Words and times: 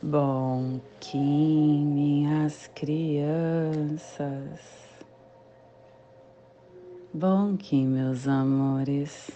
Bom 0.00 0.80
Kim, 1.00 1.84
minhas 1.86 2.68
crianças. 2.72 4.60
Bom 7.12 7.56
Kim, 7.56 7.88
meus 7.88 8.28
amores. 8.28 9.28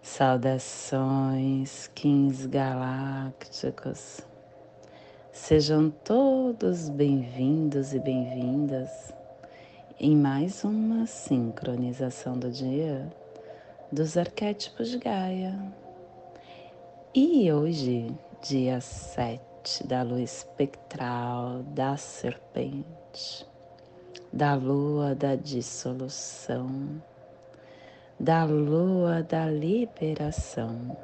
Saudações, 0.00 1.88
Kings 1.88 2.46
galácticos. 2.46 4.20
Sejam 5.32 5.90
todos 5.90 6.88
bem-vindos 6.88 7.94
e 7.94 7.98
bem-vindas 7.98 9.12
em 9.98 10.16
mais 10.16 10.62
uma 10.62 11.04
sincronização 11.04 12.38
do 12.38 12.48
dia 12.48 13.12
dos 13.90 14.16
arquétipos 14.16 14.88
de 14.88 14.98
Gaia. 14.98 15.60
E 17.12 17.52
hoje 17.52 18.12
dia 18.44 18.78
7 18.78 19.86
da 19.86 20.02
lua 20.02 20.20
espectral 20.20 21.62
da 21.68 21.96
serpente, 21.96 23.46
da 24.30 24.54
lua 24.54 25.14
da 25.14 25.34
dissolução, 25.34 27.02
da 28.20 28.44
lua 28.44 29.22
da 29.22 29.46
liberação, 29.46 30.94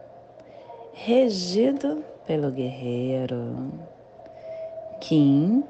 regido 0.93 2.05
pelo 2.27 2.51
guerreiro. 2.51 3.73
Kim 5.01 5.65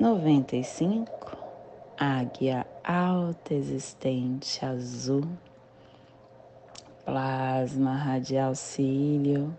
95, 0.00 1.36
águia 1.98 2.66
alta 2.82 3.52
existente 3.52 4.64
azul, 4.64 5.28
plasma 7.04 7.94
radial 7.96 8.54
cílio 8.54 9.54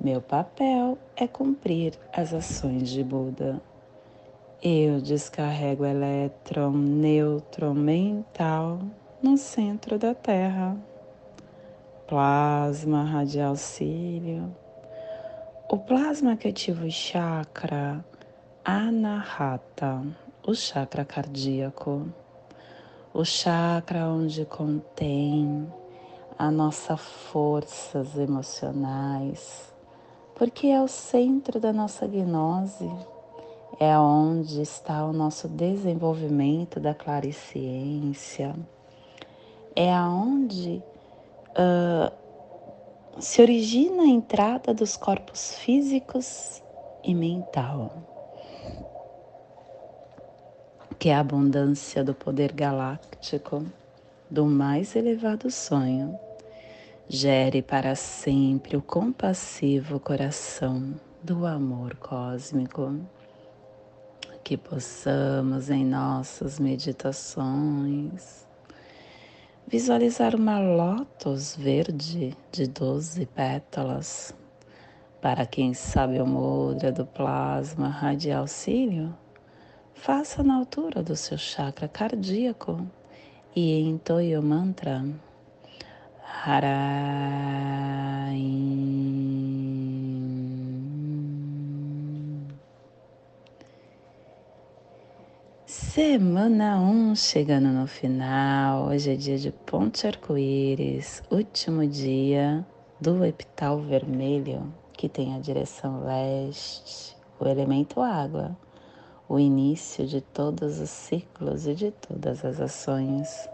meu 0.00 0.20
papel 0.22 0.96
é 1.16 1.26
cumprir 1.26 1.98
as 2.12 2.32
ações 2.32 2.88
de 2.88 3.02
Buda. 3.02 3.60
Eu 4.62 5.00
descarrego 5.00 5.84
elétron, 5.84 6.70
nêutron 6.70 7.74
mental 7.74 8.78
no 9.20 9.36
centro 9.36 9.98
da 9.98 10.14
Terra. 10.14 10.76
Plasma 12.06 13.02
radial 13.02 13.56
cílio. 13.56 14.54
O 15.68 15.76
plasma 15.76 16.36
que 16.36 16.46
ativa 16.46 16.86
o 16.86 16.90
chakra 16.90 18.04
Anahata, 18.64 20.00
o 20.46 20.54
chakra 20.54 21.04
cardíaco. 21.04 22.06
O 23.12 23.24
chakra 23.24 24.06
onde 24.06 24.44
contém 24.44 25.66
a 26.38 26.52
nossa 26.52 26.96
forças 26.96 28.16
emocionais, 28.16 29.74
porque 30.38 30.68
é 30.68 30.80
o 30.80 30.86
centro 30.86 31.58
da 31.58 31.72
nossa 31.72 32.06
gnose, 32.06 32.88
é 33.80 33.98
onde 33.98 34.62
está 34.62 35.04
o 35.04 35.12
nosso 35.12 35.48
desenvolvimento 35.48 36.78
da 36.78 36.94
clariciência, 36.94 38.54
é 39.74 39.92
aonde 39.92 40.80
uh, 41.50 42.12
se 43.20 43.42
origina 43.42 44.04
a 44.04 44.06
entrada 44.06 44.72
dos 44.72 44.96
corpos 44.96 45.56
físicos 45.58 46.62
e 47.02 47.12
mental, 47.14 47.90
que 51.00 51.08
é 51.08 51.16
a 51.16 51.20
abundância 51.20 52.04
do 52.04 52.14
poder 52.14 52.52
galáctico 52.52 53.64
do 54.30 54.46
mais 54.46 54.94
elevado 54.94 55.50
sonho 55.50 56.18
Gere 57.10 57.62
para 57.62 57.94
sempre 57.94 58.76
o 58.76 58.82
compassivo 58.82 59.98
coração 59.98 60.94
do 61.22 61.46
amor 61.46 61.96
cósmico. 61.96 63.00
Que 64.44 64.58
possamos 64.58 65.70
em 65.70 65.86
nossas 65.86 66.60
meditações 66.60 68.46
visualizar 69.66 70.34
uma 70.36 70.58
lótus 70.58 71.56
verde 71.56 72.36
de 72.52 72.66
doze 72.66 73.24
pétalas. 73.24 74.34
Para 75.22 75.46
quem 75.46 75.72
sabe 75.72 76.20
o 76.20 76.26
mudra 76.26 76.92
do 76.92 77.06
plasma 77.06 77.88
radial 77.88 78.46
cílio, 78.46 79.16
faça 79.94 80.42
na 80.42 80.56
altura 80.56 81.02
do 81.02 81.16
seu 81.16 81.38
chakra 81.38 81.88
cardíaco 81.88 82.86
e 83.56 83.80
entoie 83.80 84.36
o 84.36 84.42
mantra 84.42 85.02
Haraim. 86.40 88.28
Semana 95.66 96.80
1 96.80 97.10
um, 97.10 97.16
chegando 97.16 97.68
no 97.70 97.88
final. 97.88 98.86
Hoje 98.86 99.14
é 99.14 99.16
dia 99.16 99.36
de 99.36 99.50
Ponte 99.50 100.06
Arco-Íris, 100.06 101.24
último 101.28 101.84
dia 101.84 102.64
do 103.00 103.24
epital 103.24 103.80
vermelho, 103.80 104.72
que 104.92 105.08
tem 105.08 105.34
a 105.34 105.40
direção 105.40 106.04
leste, 106.04 107.16
o 107.40 107.48
elemento 107.48 108.00
água, 108.00 108.56
o 109.28 109.40
início 109.40 110.06
de 110.06 110.20
todos 110.20 110.78
os 110.78 110.88
ciclos 110.88 111.66
e 111.66 111.74
de 111.74 111.90
todas 111.90 112.44
as 112.44 112.60
ações. 112.60 113.48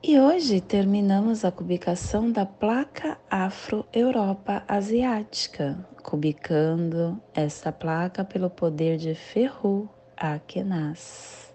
E 0.00 0.16
hoje 0.16 0.60
terminamos 0.60 1.44
a 1.44 1.50
cubicação 1.50 2.30
da 2.30 2.46
placa 2.46 3.18
Afro-Europa 3.28 4.62
Asiática, 4.68 5.76
cubicando 6.04 7.20
esta 7.34 7.72
placa 7.72 8.24
pelo 8.24 8.48
poder 8.48 8.96
de 8.96 9.16
Ferru 9.16 9.88
Akenas. 10.16 11.52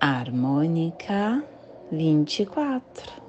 Harmônica 0.00 1.44
24 1.92 3.22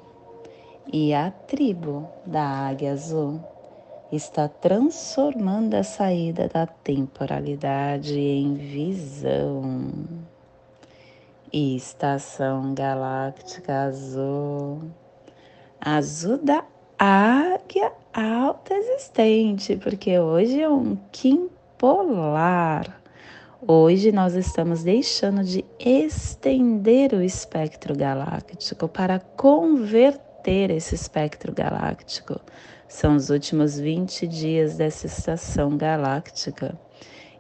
e 0.91 1.13
a 1.13 1.29
tribo 1.29 2.09
da 2.25 2.67
Águia 2.67 2.93
Azul 2.93 3.39
está 4.11 4.47
transformando 4.47 5.75
a 5.75 5.83
saída 5.83 6.49
da 6.49 6.65
temporalidade 6.65 8.19
em 8.19 8.55
visão 8.55 10.20
estação 11.53 12.73
galáctica 12.73 13.83
azul, 13.83 14.83
azul 15.79 16.37
da 16.37 16.63
águia 16.97 17.91
alta 18.13 18.73
existente, 18.73 19.75
porque 19.75 20.17
hoje 20.17 20.61
é 20.61 20.69
um 20.69 20.97
Kim 21.11 21.49
polar. 21.77 23.01
Hoje 23.67 24.11
nós 24.11 24.33
estamos 24.33 24.83
deixando 24.83 25.43
de 25.43 25.65
estender 25.79 27.13
o 27.13 27.21
espectro 27.21 27.95
galáctico 27.95 28.87
para 28.87 29.19
converter 29.19 30.71
esse 30.71 30.95
espectro 30.95 31.53
galáctico. 31.53 32.39
São 32.87 33.15
os 33.15 33.29
últimos 33.29 33.79
20 33.79 34.27
dias 34.27 34.77
dessa 34.77 35.05
estação 35.05 35.77
galáctica. 35.77 36.77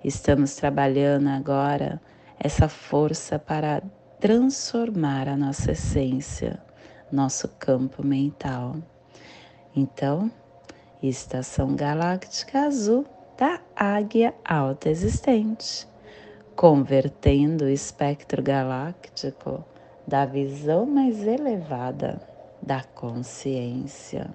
Estamos 0.03 0.55
trabalhando 0.55 1.29
agora 1.29 2.01
essa 2.39 2.67
força 2.67 3.37
para 3.37 3.81
transformar 4.21 5.27
a 5.27 5.35
nossa 5.35 5.71
essência, 5.71 6.61
nosso 7.11 7.47
campo 7.57 8.05
mental. 8.05 8.75
Então, 9.75 10.31
estação 11.01 11.75
galáctica 11.75 12.59
azul 12.59 13.03
da 13.35 13.59
águia 13.75 14.35
alta 14.45 14.89
existente, 14.89 15.87
convertendo 16.55 17.65
o 17.65 17.69
espectro 17.69 18.43
galáctico 18.43 19.65
da 20.07 20.23
visão 20.23 20.85
mais 20.85 21.25
elevada 21.25 22.21
da 22.61 22.83
consciência. 22.83 24.29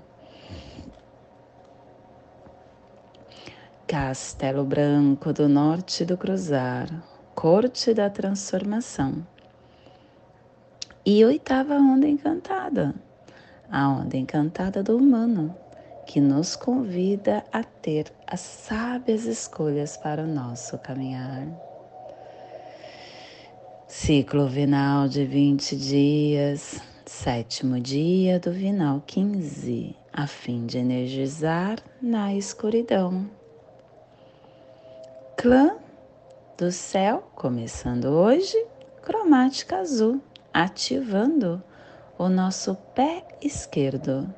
Castelo 3.86 4.64
Branco 4.64 5.32
do 5.32 5.48
Norte 5.48 6.04
do 6.04 6.16
Cruzar, 6.16 6.88
Corte 7.36 7.94
da 7.94 8.10
Transformação 8.10 9.24
e 11.06 11.24
oitava 11.24 11.76
onda 11.76 12.08
encantada, 12.08 12.92
a 13.70 13.88
onda 13.88 14.16
encantada 14.16 14.82
do 14.82 14.96
humano, 14.96 15.56
que 16.04 16.20
nos 16.20 16.56
convida 16.56 17.44
a 17.52 17.62
ter 17.62 18.12
as 18.26 18.40
sábias 18.40 19.24
escolhas 19.24 19.96
para 19.96 20.24
o 20.24 20.26
nosso 20.26 20.76
caminhar. 20.78 21.46
Ciclo 23.86 24.48
vinal 24.48 25.06
de 25.06 25.24
20 25.24 25.76
dias, 25.76 26.80
sétimo 27.04 27.78
dia 27.78 28.40
do 28.40 28.50
vinal 28.50 29.00
15, 29.06 29.94
a 30.12 30.26
fim 30.26 30.66
de 30.66 30.78
energizar 30.78 31.78
na 32.02 32.34
escuridão. 32.34 33.30
Clã 35.36 35.76
do 36.58 36.72
céu, 36.72 37.30
começando 37.36 38.06
hoje, 38.06 38.56
cromática 39.02 39.78
azul 39.78 40.20
ativando 40.56 41.62
o 42.16 42.30
nosso 42.30 42.74
pé 42.94 43.22
esquerdo 43.42 44.32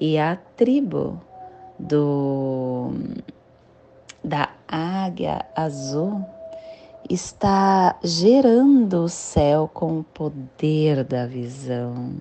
E 0.00 0.18
a 0.18 0.34
tribo 0.56 1.20
do 1.78 2.92
da 4.24 4.48
águia 4.66 5.44
azul 5.54 6.24
está 7.08 7.98
gerando 8.02 9.04
o 9.04 9.08
céu 9.08 9.68
com 9.72 9.98
o 9.98 10.04
poder 10.04 11.04
da 11.04 11.26
visão. 11.26 12.14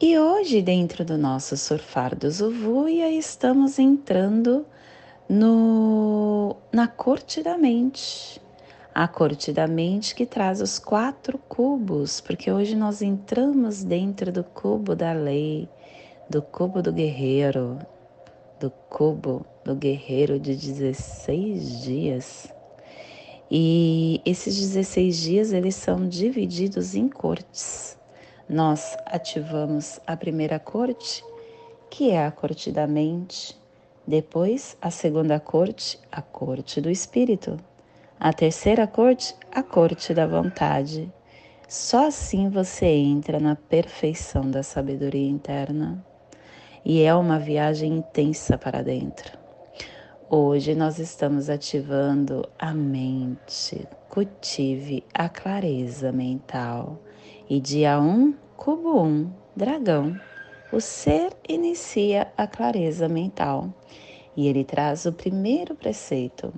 E 0.00 0.18
hoje, 0.18 0.62
dentro 0.62 1.04
do 1.04 1.18
nosso 1.18 1.56
surfar 1.56 2.14
do 2.14 2.30
Zuvuia, 2.30 3.10
estamos 3.10 3.78
entrando 3.78 4.64
no, 5.28 6.56
na 6.72 6.86
corte 6.86 7.42
da 7.42 7.58
mente. 7.58 8.40
A 8.92 9.06
corte 9.06 9.52
da 9.52 9.68
mente 9.68 10.16
que 10.16 10.26
traz 10.26 10.60
os 10.60 10.78
quatro 10.78 11.38
cubos, 11.38 12.20
porque 12.20 12.50
hoje 12.50 12.74
nós 12.74 13.00
entramos 13.00 13.84
dentro 13.84 14.32
do 14.32 14.42
cubo 14.42 14.96
da 14.96 15.12
lei, 15.12 15.68
do 16.28 16.42
cubo 16.42 16.82
do 16.82 16.92
guerreiro, 16.92 17.78
do 18.58 18.68
cubo 18.88 19.46
do 19.64 19.76
guerreiro 19.76 20.40
de 20.40 20.56
16 20.56 21.82
dias. 21.82 22.52
E 23.48 24.20
esses 24.24 24.56
16 24.56 25.16
dias 25.16 25.52
eles 25.52 25.76
são 25.76 26.08
divididos 26.08 26.96
em 26.96 27.08
cortes. 27.08 27.96
Nós 28.48 28.96
ativamos 29.06 30.00
a 30.04 30.16
primeira 30.16 30.58
corte, 30.58 31.24
que 31.88 32.10
é 32.10 32.26
a 32.26 32.32
corte 32.32 32.72
da 32.72 32.88
mente, 32.88 33.56
depois 34.04 34.76
a 34.82 34.90
segunda 34.90 35.38
corte, 35.38 35.96
a 36.10 36.20
corte 36.20 36.80
do 36.80 36.90
espírito, 36.90 37.56
a 38.20 38.34
terceira 38.34 38.86
corte, 38.86 39.34
a 39.50 39.62
corte 39.62 40.12
da 40.12 40.26
vontade. 40.26 41.10
Só 41.66 42.08
assim 42.08 42.50
você 42.50 42.84
entra 42.84 43.40
na 43.40 43.56
perfeição 43.56 44.50
da 44.50 44.62
sabedoria 44.62 45.26
interna 45.26 46.04
e 46.84 47.00
é 47.00 47.14
uma 47.14 47.38
viagem 47.38 47.94
intensa 47.94 48.58
para 48.58 48.82
dentro. 48.82 49.38
Hoje 50.28 50.74
nós 50.74 50.98
estamos 50.98 51.48
ativando 51.48 52.46
a 52.58 52.74
mente, 52.74 53.88
cultive 54.10 55.02
a 55.14 55.26
clareza 55.26 56.12
mental. 56.12 57.00
E 57.48 57.58
dia 57.58 57.98
1, 57.98 58.04
um, 58.04 58.34
cubo 58.54 59.00
1, 59.00 59.06
um, 59.06 59.32
dragão. 59.56 60.14
O 60.70 60.78
ser 60.78 61.32
inicia 61.48 62.30
a 62.36 62.46
clareza 62.46 63.08
mental 63.08 63.72
e 64.36 64.46
ele 64.46 64.62
traz 64.62 65.06
o 65.06 65.12
primeiro 65.12 65.74
preceito. 65.74 66.52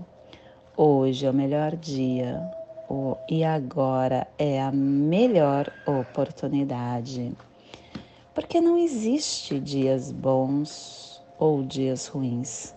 Hoje 0.76 1.26
é 1.26 1.30
o 1.30 1.34
melhor 1.34 1.76
dia 1.76 2.40
e 3.28 3.44
agora 3.44 4.26
é 4.38 4.60
a 4.60 4.72
melhor 4.72 5.70
oportunidade 5.86 7.32
porque 8.34 8.58
não 8.60 8.78
existe 8.78 9.60
dias 9.60 10.10
bons 10.10 11.22
ou 11.38 11.62
dias 11.62 12.06
ruins. 12.06 12.74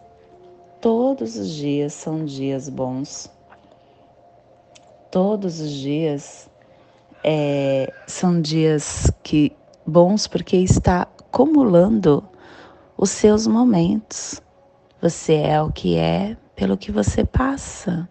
Todos 0.81 1.37
os 1.37 1.49
dias 1.49 1.93
são 1.93 2.25
dias 2.25 2.67
bons. 2.67 3.31
Todos 5.09 5.61
os 5.61 5.71
dias 5.71 6.49
é, 7.23 7.91
são 8.05 8.41
dias 8.41 9.09
que 9.23 9.55
bons 9.87 10.27
porque 10.27 10.57
está 10.57 11.03
acumulando 11.03 12.21
os 12.97 13.09
seus 13.09 13.47
momentos. 13.47 14.41
Você 15.01 15.35
é 15.35 15.61
o 15.61 15.71
que 15.71 15.95
é 15.95 16.35
pelo 16.55 16.77
que 16.77 16.91
você 16.91 17.25
passa. 17.25 18.07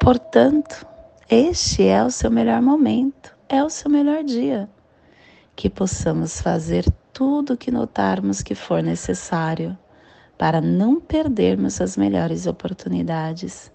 Portanto, 0.00 0.86
este 1.28 1.86
é 1.86 2.04
o 2.04 2.10
seu 2.10 2.30
melhor 2.30 2.62
momento, 2.62 3.36
é 3.48 3.62
o 3.62 3.70
seu 3.70 3.90
melhor 3.90 4.22
dia 4.22 4.68
que 5.56 5.70
possamos 5.70 6.40
fazer 6.40 6.84
tudo 7.14 7.54
o 7.54 7.56
que 7.56 7.70
notarmos 7.70 8.42
que 8.42 8.54
for 8.54 8.82
necessário 8.82 9.76
para 10.36 10.60
não 10.60 11.00
perdermos 11.00 11.80
as 11.80 11.96
melhores 11.96 12.46
oportunidades 12.46 13.72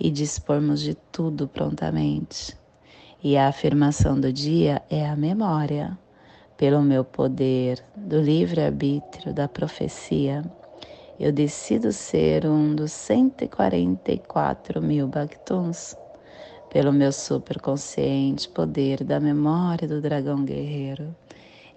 e 0.00 0.10
dispormos 0.10 0.80
de 0.80 0.94
tudo 1.12 1.46
prontamente. 1.46 2.56
E 3.22 3.36
a 3.36 3.48
afirmação 3.48 4.18
do 4.18 4.32
dia 4.32 4.80
é 4.88 5.06
a 5.06 5.14
memória. 5.14 5.98
Pelo 6.56 6.82
meu 6.82 7.04
poder 7.04 7.84
do 7.94 8.20
livre-arbítrio 8.20 9.34
da 9.34 9.46
profecia, 9.46 10.42
eu 11.18 11.32
decido 11.32 11.92
ser 11.92 12.46
um 12.46 12.74
dos 12.74 12.92
144 12.92 14.80
mil 14.80 15.08
Bactuns 15.08 15.96
pelo 16.70 16.92
meu 16.92 17.10
superconsciente 17.10 18.48
poder 18.48 19.02
da 19.02 19.18
memória 19.18 19.88
do 19.88 20.00
dragão 20.00 20.44
guerreiro, 20.44 21.14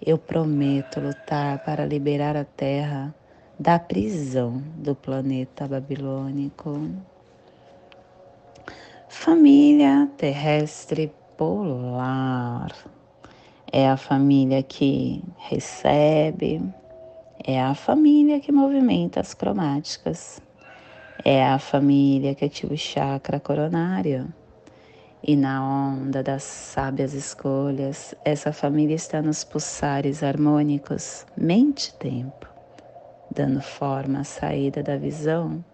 eu 0.04 0.18
prometo 0.18 1.00
lutar 1.00 1.64
para 1.64 1.86
liberar 1.86 2.36
a 2.36 2.44
Terra 2.44 3.14
da 3.58 3.78
prisão 3.78 4.62
do 4.76 4.94
planeta 4.94 5.66
babilônico. 5.66 6.90
Família 9.08 10.08
terrestre 10.16 11.12
polar 11.36 12.72
é 13.70 13.88
a 13.88 13.96
família 13.96 14.62
que 14.62 15.22
recebe, 15.38 16.60
é 17.44 17.60
a 17.60 17.74
família 17.74 18.38
que 18.40 18.52
movimenta 18.52 19.20
as 19.20 19.34
cromáticas, 19.34 20.40
é 21.24 21.44
a 21.44 21.58
família 21.58 22.34
que 22.34 22.44
ativa 22.44 22.74
o 22.74 22.76
chakra 22.76 23.40
coronário. 23.40 24.32
E 25.24 25.36
na 25.36 25.64
onda 25.64 26.22
das 26.22 26.42
sábias 26.42 27.14
escolhas, 27.14 28.14
essa 28.24 28.52
família 28.52 28.94
está 28.94 29.22
nos 29.22 29.44
pulsares 29.44 30.22
harmônicos 30.22 31.26
mente-tempo, 31.36 32.46
dando 33.30 33.60
forma 33.60 34.20
à 34.20 34.24
saída 34.24 34.82
da 34.82 34.96
visão 34.96 35.64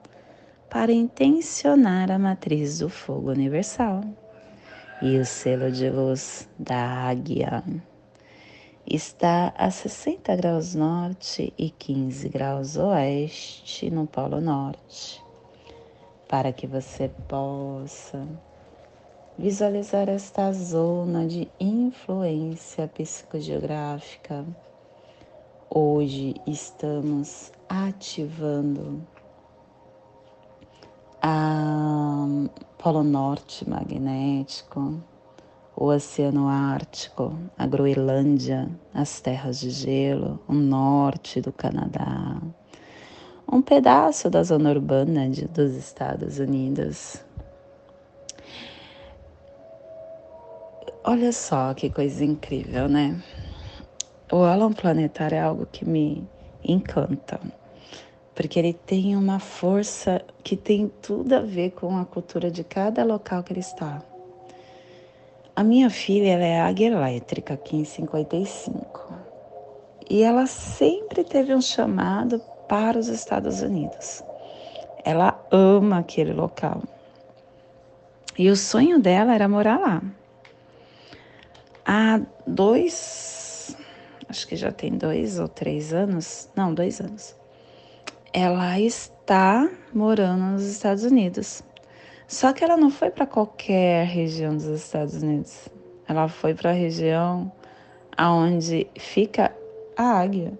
para 0.68 0.92
intencionar 0.92 2.10
a 2.10 2.18
matriz 2.18 2.78
do 2.78 2.90
fogo 2.90 3.30
universal 3.30 4.02
e 5.00 5.18
o 5.18 5.24
selo 5.24 5.70
de 5.70 5.88
luz 5.88 6.48
da 6.58 7.08
águia 7.08 7.64
está 8.90 9.52
a 9.58 9.70
60 9.70 10.35
graus 10.37 10.75
norte 10.75 11.52
e 11.58 11.69
15 11.69 12.26
graus 12.31 12.79
oeste 12.79 13.90
no 13.90 14.06
Polo 14.06 14.40
Norte, 14.40 15.23
para 16.26 16.55
que 16.55 16.67
você 16.67 17.11
possa 17.29 18.26
visualizar 19.37 20.09
esta 20.09 20.50
zona 20.54 21.26
de 21.26 21.47
influência 21.61 22.88
psicogeográfica. 22.88 24.47
Hoje 25.68 26.35
estamos 26.47 27.52
ativando 27.68 29.07
a 31.21 32.26
Polo 32.78 33.02
Norte 33.02 33.68
magnético, 33.68 34.99
o 35.80 35.87
Oceano 35.87 36.49
Ártico, 36.49 37.38
a 37.56 37.64
Groenlândia, 37.64 38.68
as 38.92 39.20
terras 39.20 39.61
de 39.61 39.70
gelo, 39.70 40.40
o 40.49 40.52
norte 40.52 41.40
do 41.40 41.52
Canadá, 41.52 42.37
um 43.50 43.62
pedaço 43.62 44.28
da 44.28 44.42
zona 44.42 44.70
urbana 44.70 45.28
de, 45.30 45.47
dos 45.47 45.76
Estados 45.76 46.40
Unidos, 46.40 47.23
Olha 51.04 51.32
só 51.32 51.73
que 51.73 51.88
coisa 51.88 52.23
incrível, 52.23 52.87
né? 52.87 53.18
O 54.30 54.42
Alan 54.42 54.75
Planetário 54.75 55.37
é 55.37 55.40
algo 55.40 55.64
que 55.64 55.82
me 55.82 56.28
encanta, 56.62 57.40
porque 58.35 58.58
ele 58.58 58.75
tem 58.75 59.16
uma 59.16 59.38
força 59.38 60.23
que 60.44 60.54
tem 60.54 60.87
tudo 61.00 61.32
a 61.35 61.40
ver 61.40 61.70
com 61.70 61.97
a 61.97 62.04
cultura 62.04 62.50
de 62.50 62.62
cada 62.62 63.04
local 63.04 63.42
que 63.42 63.54
ele 63.54 63.61
está. 63.61 64.02
A 65.58 65.64
minha 65.64 65.90
filha 65.90 66.34
ela 66.34 66.44
é 66.44 66.60
águia 66.60 66.86
elétrica 66.86 67.54
aqui 67.54 67.78
em 67.78 67.84
55 67.84 69.12
e 70.08 70.22
ela 70.22 70.46
sempre 70.46 71.24
teve 71.24 71.52
um 71.52 71.60
chamado 71.60 72.40
para 72.68 72.96
os 72.96 73.08
Estados 73.08 73.60
Unidos. 73.60 74.22
Ela 75.04 75.44
ama 75.50 75.98
aquele 75.98 76.32
local 76.32 76.80
e 78.38 78.48
o 78.48 78.54
sonho 78.54 79.00
dela 79.00 79.34
era 79.34 79.48
morar 79.48 79.80
lá 79.80 80.00
há 81.84 82.20
dois, 82.46 83.76
acho 84.28 84.46
que 84.46 84.54
já 84.54 84.70
tem 84.70 84.96
dois 84.96 85.40
ou 85.40 85.48
três 85.48 85.92
anos, 85.92 86.48
não, 86.54 86.72
dois 86.72 87.00
anos, 87.00 87.34
ela 88.32 88.78
está 88.78 89.68
morando 89.92 90.52
nos 90.52 90.62
Estados 90.62 91.02
Unidos. 91.02 91.64
Só 92.28 92.52
que 92.52 92.62
ela 92.62 92.76
não 92.76 92.90
foi 92.90 93.11
para 93.11 93.25
qualquer 93.26 94.06
região 94.06 94.54
dos 94.54 94.66
Estados 94.66 95.23
Unidos. 95.23 95.66
Ela 96.06 96.28
foi 96.28 96.54
para 96.54 96.68
a 96.68 96.75
região 96.75 97.50
aonde 98.14 98.87
fica 98.99 99.50
a 99.97 100.20
águia. 100.20 100.52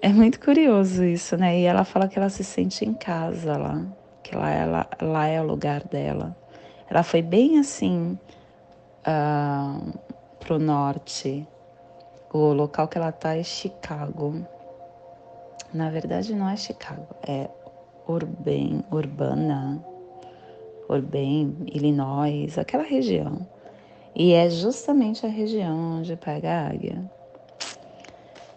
É 0.00 0.10
muito 0.10 0.38
curioso 0.38 1.02
isso, 1.02 1.36
né? 1.36 1.58
E 1.58 1.64
ela 1.64 1.82
fala 1.84 2.06
que 2.06 2.16
ela 2.16 2.28
se 2.28 2.44
sente 2.44 2.84
em 2.84 2.94
casa 2.94 3.56
lá, 3.56 3.84
que 4.22 4.36
lá, 4.36 4.50
ela, 4.52 4.86
lá 5.02 5.26
é 5.26 5.40
o 5.40 5.44
lugar 5.44 5.82
dela. 5.88 6.36
Ela 6.88 7.02
foi 7.02 7.20
bem 7.20 7.58
assim, 7.58 8.16
uh, 9.00 9.98
para 10.38 10.54
o 10.54 10.58
norte, 10.60 11.44
o 12.32 12.52
local 12.52 12.86
que 12.86 12.96
ela 12.96 13.08
está 13.08 13.36
é 13.36 13.42
Chicago. 13.42 14.46
Na 15.72 15.90
verdade, 15.90 16.32
não 16.32 16.48
é 16.48 16.56
Chicago, 16.56 17.08
é 17.26 17.50
Urban, 18.06 18.84
Urbana, 18.92 19.84
Urban, 20.88 21.54
Illinois, 21.72 22.58
aquela 22.58 22.84
região. 22.84 23.46
E 24.14 24.32
é 24.32 24.48
justamente 24.48 25.26
a 25.26 25.28
região 25.28 25.98
onde 25.98 26.16
pega 26.16 26.50
a 26.50 26.68
águia. 26.68 27.10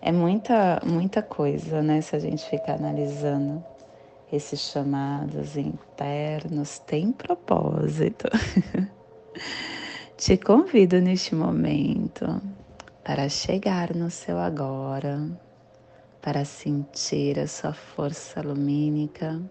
É 0.01 0.11
muita, 0.11 0.79
muita 0.85 1.21
coisa, 1.21 1.81
né? 1.81 1.99
Se 2.01 2.15
a 2.15 2.19
gente 2.19 2.47
ficar 2.49 2.75
analisando 2.75 3.63
esses 4.31 4.59
chamados 4.59 5.57
internos, 5.57 6.79
tem 6.79 7.11
propósito. 7.11 8.27
Te 10.15 10.37
convido 10.37 10.99
neste 10.99 11.33
momento 11.33 12.41
para 13.03 13.29
chegar 13.29 13.95
no 13.95 14.09
seu 14.11 14.37
agora, 14.37 15.29
para 16.21 16.43
sentir 16.43 17.39
a 17.39 17.47
sua 17.47 17.73
força 17.73 18.41
lumínica 18.41 19.41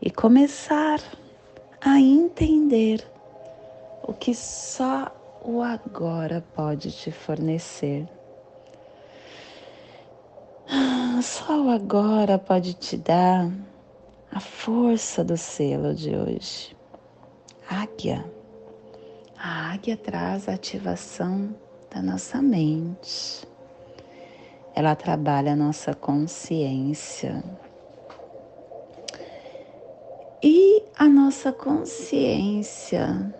e 0.00 0.10
começar 0.10 1.00
a 1.84 2.00
entender 2.00 3.04
o 4.04 4.12
que 4.12 4.34
só 4.34 5.10
o 5.44 5.60
agora 5.60 6.44
pode 6.54 6.92
te 6.92 7.10
fornecer. 7.10 8.08
Só 11.22 11.62
o 11.62 11.70
agora 11.70 12.36
pode 12.36 12.74
te 12.74 12.96
dar 12.96 13.48
a 14.30 14.40
força 14.40 15.22
do 15.22 15.36
selo 15.36 15.94
de 15.94 16.14
hoje. 16.16 16.76
Águia. 17.68 18.24
A 19.38 19.72
águia 19.72 19.96
traz 19.96 20.48
a 20.48 20.54
ativação 20.54 21.54
da 21.90 22.02
nossa 22.02 22.42
mente. 22.42 23.46
Ela 24.74 24.96
trabalha 24.96 25.52
a 25.52 25.56
nossa 25.56 25.94
consciência. 25.94 27.42
E 30.44 30.82
a 30.98 31.08
nossa 31.08 31.52
consciência, 31.52 33.32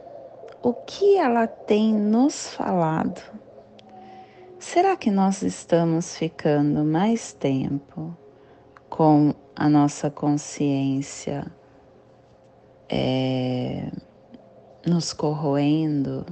o 0.62 0.72
que 0.72 1.16
ela 1.16 1.48
tem 1.48 1.92
nos 1.92 2.50
falado? 2.50 3.20
Será 4.60 4.96
que 4.96 5.10
nós 5.10 5.42
estamos 5.42 6.16
ficando 6.16 6.84
mais 6.84 7.32
tempo 7.32 8.16
com 8.88 9.34
a 9.56 9.68
nossa 9.68 10.12
consciência 10.12 11.44
é, 12.88 13.90
nos 14.86 15.12
corroendo? 15.12 16.24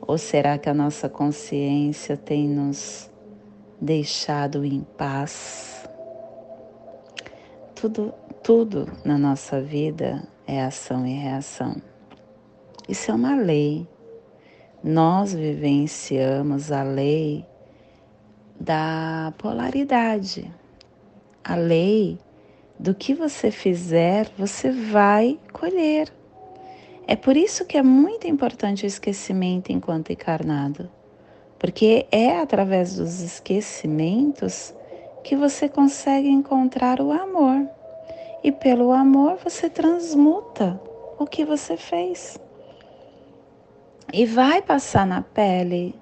Ou 0.00 0.16
será 0.16 0.56
que 0.56 0.68
a 0.68 0.74
nossa 0.74 1.08
consciência 1.08 2.16
tem 2.16 2.48
nos 2.48 3.10
deixado 3.80 4.64
em 4.64 4.82
paz? 4.96 5.84
Tudo, 7.74 8.14
tudo 8.42 8.86
na 9.04 9.18
nossa 9.18 9.60
vida 9.60 10.26
é 10.46 10.62
ação 10.62 11.06
e 11.06 11.14
reação. 11.14 11.76
Isso 12.88 13.10
é 13.10 13.14
uma 13.14 13.34
lei 13.34 13.88
nós 14.86 15.34
vivenciamos 15.34 16.70
a 16.70 16.84
lei 16.84 17.44
da 18.58 19.34
polaridade, 19.36 20.48
a 21.42 21.56
lei 21.56 22.16
do 22.78 22.94
que 22.94 23.12
você 23.12 23.50
fizer, 23.50 24.30
você 24.38 24.70
vai 24.70 25.40
colher. 25.52 26.12
É 27.04 27.16
por 27.16 27.36
isso 27.36 27.64
que 27.64 27.76
é 27.76 27.82
muito 27.82 28.28
importante 28.28 28.84
o 28.84 28.86
esquecimento 28.86 29.72
enquanto 29.72 30.12
encarnado, 30.12 30.88
porque 31.58 32.06
é 32.12 32.38
através 32.38 32.94
dos 32.94 33.20
esquecimentos 33.20 34.72
que 35.24 35.34
você 35.34 35.68
consegue 35.68 36.28
encontrar 36.28 37.00
o 37.00 37.10
amor. 37.10 37.68
E 38.46 38.52
pelo 38.52 38.92
amor 38.92 39.38
você 39.42 39.68
transmuta 39.68 40.80
o 41.18 41.26
que 41.26 41.44
você 41.44 41.76
fez 41.76 42.38
e 44.12 44.24
vai 44.24 44.62
passar 44.62 45.04
na 45.04 45.20
pele 45.20 45.92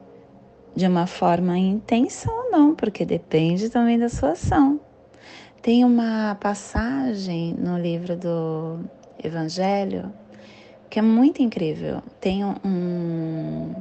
de 0.76 0.86
uma 0.86 1.06
forma 1.06 1.56
intensa 1.56 2.30
ou 2.30 2.50
não, 2.50 2.74
porque 2.74 3.06
depende 3.06 3.70
também 3.70 3.98
da 3.98 4.10
sua 4.10 4.32
ação. 4.32 4.78
Tem 5.62 5.86
uma 5.86 6.34
passagem 6.34 7.54
no 7.54 7.78
livro 7.78 8.14
do 8.14 8.80
Evangelho 9.24 10.12
que 10.90 10.98
é 10.98 11.02
muito 11.02 11.40
incrível. 11.40 12.02
Tem 12.20 12.44
um. 12.44 13.74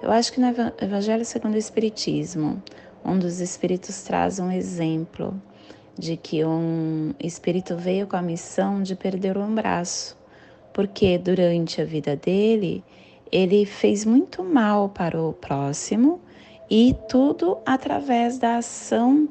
Eu 0.00 0.10
acho 0.10 0.32
que 0.32 0.40
no 0.40 0.46
Evangelho 0.80 1.26
segundo 1.26 1.56
o 1.56 1.58
Espiritismo, 1.58 2.62
um 3.04 3.18
dos 3.18 3.38
espíritos 3.38 4.00
traz 4.00 4.38
um 4.38 4.50
exemplo 4.50 5.38
de 5.98 6.16
que 6.16 6.44
um 6.44 7.12
espírito 7.18 7.76
veio 7.76 8.06
com 8.06 8.16
a 8.16 8.22
missão 8.22 8.82
de 8.82 8.94
perder 8.94 9.36
um 9.36 9.52
braço, 9.52 10.16
porque 10.72 11.18
durante 11.18 11.82
a 11.82 11.84
vida 11.84 12.14
dele 12.14 12.84
ele 13.30 13.66
fez 13.66 14.04
muito 14.04 14.42
mal 14.44 14.88
para 14.88 15.20
o 15.20 15.32
próximo 15.32 16.20
e 16.70 16.94
tudo 17.08 17.58
através 17.66 18.38
da 18.38 18.58
ação 18.58 19.28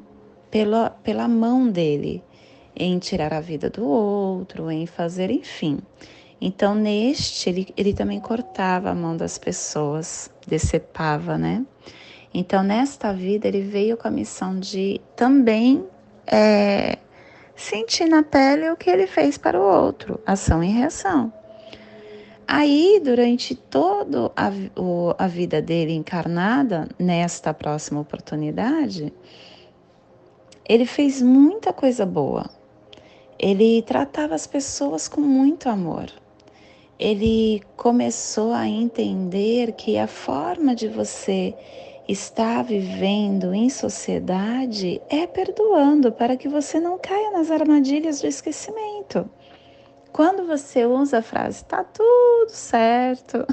pela, 0.50 0.90
pela 0.90 1.26
mão 1.26 1.68
dele, 1.68 2.22
em 2.76 2.98
tirar 2.98 3.32
a 3.32 3.40
vida 3.40 3.68
do 3.70 3.86
outro, 3.86 4.70
em 4.70 4.86
fazer, 4.86 5.30
enfim. 5.30 5.78
Então, 6.40 6.74
neste, 6.74 7.48
ele, 7.48 7.68
ele 7.76 7.92
também 7.92 8.20
cortava 8.20 8.90
a 8.90 8.94
mão 8.94 9.16
das 9.16 9.38
pessoas, 9.38 10.30
decepava, 10.46 11.36
né? 11.36 11.64
Então, 12.32 12.62
nesta 12.62 13.12
vida, 13.12 13.48
ele 13.48 13.62
veio 13.62 13.96
com 13.96 14.06
a 14.06 14.10
missão 14.10 14.58
de 14.60 15.00
também 15.16 15.84
é, 16.30 16.98
sentir 17.56 18.06
na 18.06 18.22
pele 18.22 18.70
o 18.70 18.76
que 18.76 18.88
ele 18.90 19.06
fez 19.06 19.36
para 19.36 19.58
o 19.58 19.62
outro, 19.62 20.20
ação 20.26 20.62
e 20.62 20.68
reação. 20.68 21.32
Aí, 22.46 23.00
durante 23.04 23.54
toda 23.54 24.32
a, 24.34 24.50
a 25.18 25.28
vida 25.28 25.60
dele 25.60 25.92
encarnada, 25.92 26.88
nesta 26.98 27.52
próxima 27.52 28.00
oportunidade, 28.00 29.12
ele 30.66 30.86
fez 30.86 31.20
muita 31.20 31.72
coisa 31.72 32.06
boa. 32.06 32.48
Ele 33.38 33.82
tratava 33.82 34.34
as 34.34 34.46
pessoas 34.46 35.08
com 35.08 35.20
muito 35.20 35.68
amor. 35.68 36.10
Ele 36.98 37.62
começou 37.76 38.52
a 38.52 38.66
entender 38.66 39.72
que 39.72 39.98
a 39.98 40.06
forma 40.06 40.74
de 40.74 40.88
você 40.88 41.54
estar 42.08 42.64
vivendo 42.64 43.52
em 43.52 43.68
sociedade 43.68 45.00
é 45.10 45.26
perdoando 45.26 46.10
para 46.10 46.38
que 46.38 46.48
você 46.48 46.80
não 46.80 46.98
caia 46.98 47.30
nas 47.30 47.50
armadilhas 47.50 48.22
do 48.22 48.26
esquecimento. 48.26 49.28
Quando 50.10 50.46
você 50.46 50.86
usa 50.86 51.18
a 51.18 51.22
frase 51.22 51.62
tá 51.66 51.84
tudo 51.84 52.48
certo, 52.48 53.46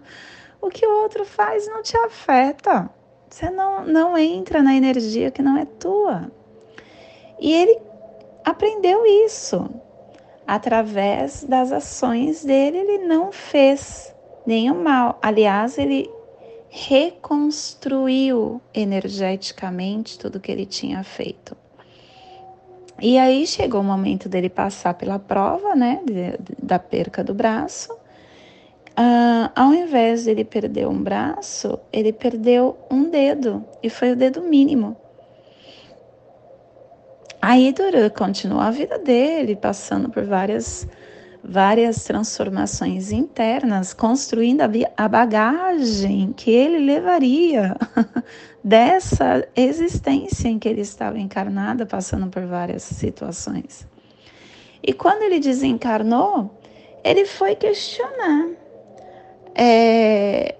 o 0.58 0.70
que 0.70 0.86
o 0.86 1.02
outro 1.02 1.26
faz 1.26 1.66
não 1.68 1.82
te 1.82 1.96
afeta. 1.98 2.88
Você 3.28 3.50
não, 3.50 3.84
não 3.84 4.16
entra 4.16 4.62
na 4.62 4.74
energia 4.74 5.30
que 5.30 5.42
não 5.42 5.58
é 5.58 5.66
tua. 5.66 6.32
E 7.38 7.52
ele 7.52 7.78
aprendeu 8.42 9.04
isso. 9.26 9.68
Através 10.46 11.44
das 11.44 11.70
ações 11.70 12.42
dele, 12.42 12.78
ele 12.78 13.06
não 13.06 13.30
fez 13.30 14.14
nenhum 14.46 14.82
mal. 14.82 15.18
Aliás, 15.20 15.76
ele 15.76 16.10
reconstruiu 16.70 18.60
energeticamente 18.74 20.18
tudo 20.18 20.40
que 20.40 20.52
ele 20.52 20.66
tinha 20.66 21.02
feito. 21.02 21.56
E 23.00 23.16
aí 23.16 23.46
chegou 23.46 23.80
o 23.80 23.84
momento 23.84 24.28
dele 24.28 24.48
passar 24.48 24.94
pela 24.94 25.18
prova, 25.18 25.74
né, 25.74 26.00
da 26.60 26.78
perca 26.78 27.22
do 27.22 27.32
braço. 27.32 27.92
Uh, 27.92 29.48
ao 29.54 29.72
invés 29.72 30.24
de 30.24 30.30
ele 30.30 30.44
perder 30.44 30.88
um 30.88 31.00
braço, 31.00 31.78
ele 31.92 32.12
perdeu 32.12 32.76
um 32.90 33.08
dedo 33.08 33.64
e 33.80 33.88
foi 33.88 34.10
o 34.10 34.16
dedo 34.16 34.42
mínimo. 34.42 34.96
Aí 37.40 37.72
Duran 37.72 38.10
continuou 38.10 38.60
a 38.60 38.72
vida 38.72 38.98
dele, 38.98 39.54
passando 39.54 40.10
por 40.10 40.24
várias, 40.24 40.88
várias 41.42 42.04
transformações 42.04 43.12
internas, 43.12 43.94
construindo 43.94 44.62
a, 44.96 45.08
bagagem 45.08 46.32
que 46.32 46.50
ele 46.50 46.78
levaria 46.78 47.76
dessa 48.62 49.46
existência 49.54 50.48
em 50.48 50.58
que 50.58 50.68
ele 50.68 50.80
estava 50.80 51.18
encarnado, 51.18 51.86
passando 51.86 52.28
por 52.28 52.44
várias 52.44 52.82
situações. 52.82 53.86
E 54.82 54.92
quando 54.92 55.22
ele 55.22 55.40
desencarnou, 55.40 56.58
ele 57.04 57.24
foi 57.24 57.54
questionar. 57.54 58.48
É, 59.54 60.54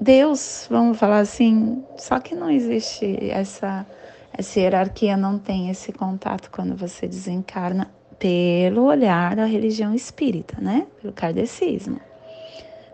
Deus, 0.00 0.66
vamos 0.70 0.98
falar 0.98 1.20
assim, 1.20 1.84
só 1.96 2.18
que 2.20 2.34
não 2.34 2.50
existe 2.50 3.30
essa, 3.30 3.86
essa 4.32 4.60
hierarquia, 4.60 5.16
não 5.16 5.38
tem 5.38 5.70
esse 5.70 5.92
contato 5.92 6.50
quando 6.50 6.74
você 6.74 7.06
desencarna 7.06 7.90
pelo 8.20 8.84
olhar 8.84 9.34
da 9.34 9.46
religião 9.46 9.94
espírita, 9.94 10.60
né? 10.60 10.86
Pelo 11.00 11.12
kardecismo. 11.12 11.98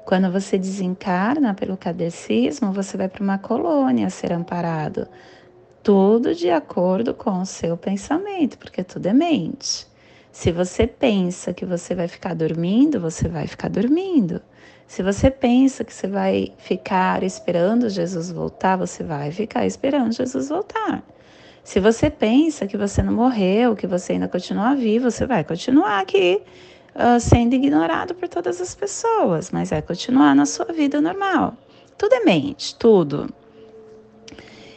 Quando 0.05 0.31
você 0.31 0.57
desencarna 0.57 1.53
pelo 1.53 1.77
cadecismo, 1.77 2.73
você 2.73 2.97
vai 2.97 3.09
para 3.09 3.25
uma 3.25 3.37
colônia 3.37 4.09
ser 4.09 4.33
amparado. 4.33 5.09
Tudo 5.83 6.33
de 6.33 6.49
acordo 6.49 7.13
com 7.13 7.41
o 7.41 7.45
seu 7.45 7.77
pensamento, 7.77 8.57
porque 8.57 8.85
tudo 8.85 9.07
é 9.07 9.13
mente. 9.13 9.85
Se 10.31 10.53
você 10.53 10.87
pensa 10.87 11.53
que 11.53 11.67
você 11.67 11.93
vai 11.93 12.07
ficar 12.07 12.35
dormindo, 12.35 13.01
você 13.01 13.27
vai 13.27 13.49
ficar 13.49 13.69
dormindo. 13.69 14.41
Se 14.87 15.03
você 15.03 15.29
pensa 15.29 15.83
que 15.83 15.93
você 15.93 16.07
vai 16.07 16.53
ficar 16.59 17.25
esperando 17.25 17.89
Jesus 17.89 18.31
voltar, 18.31 18.77
você 18.77 19.03
vai 19.03 19.33
ficar 19.33 19.67
esperando 19.67 20.13
Jesus 20.13 20.51
voltar. 20.51 21.03
Se 21.67 21.81
você 21.81 22.09
pensa 22.09 22.65
que 22.65 22.77
você 22.77 23.03
não 23.03 23.13
morreu, 23.13 23.75
que 23.75 23.89
você 23.89 24.13
ainda 24.13 24.29
continua 24.29 24.77
vivo, 24.77 25.11
você 25.11 25.27
vai 25.27 25.43
continuar 25.43 25.99
aqui 25.99 26.41
uh, 26.95 27.19
sendo 27.19 27.57
ignorado 27.57 28.15
por 28.15 28.29
todas 28.29 28.61
as 28.61 28.73
pessoas, 28.73 29.51
mas 29.51 29.71
vai 29.71 29.83
continuar 29.83 30.33
na 30.37 30.47
sua 30.47 30.67
vida 30.67 31.01
normal. 31.01 31.55
Tudo 31.99 32.15
é 32.15 32.21
mente, 32.21 32.77
tudo. 32.77 33.29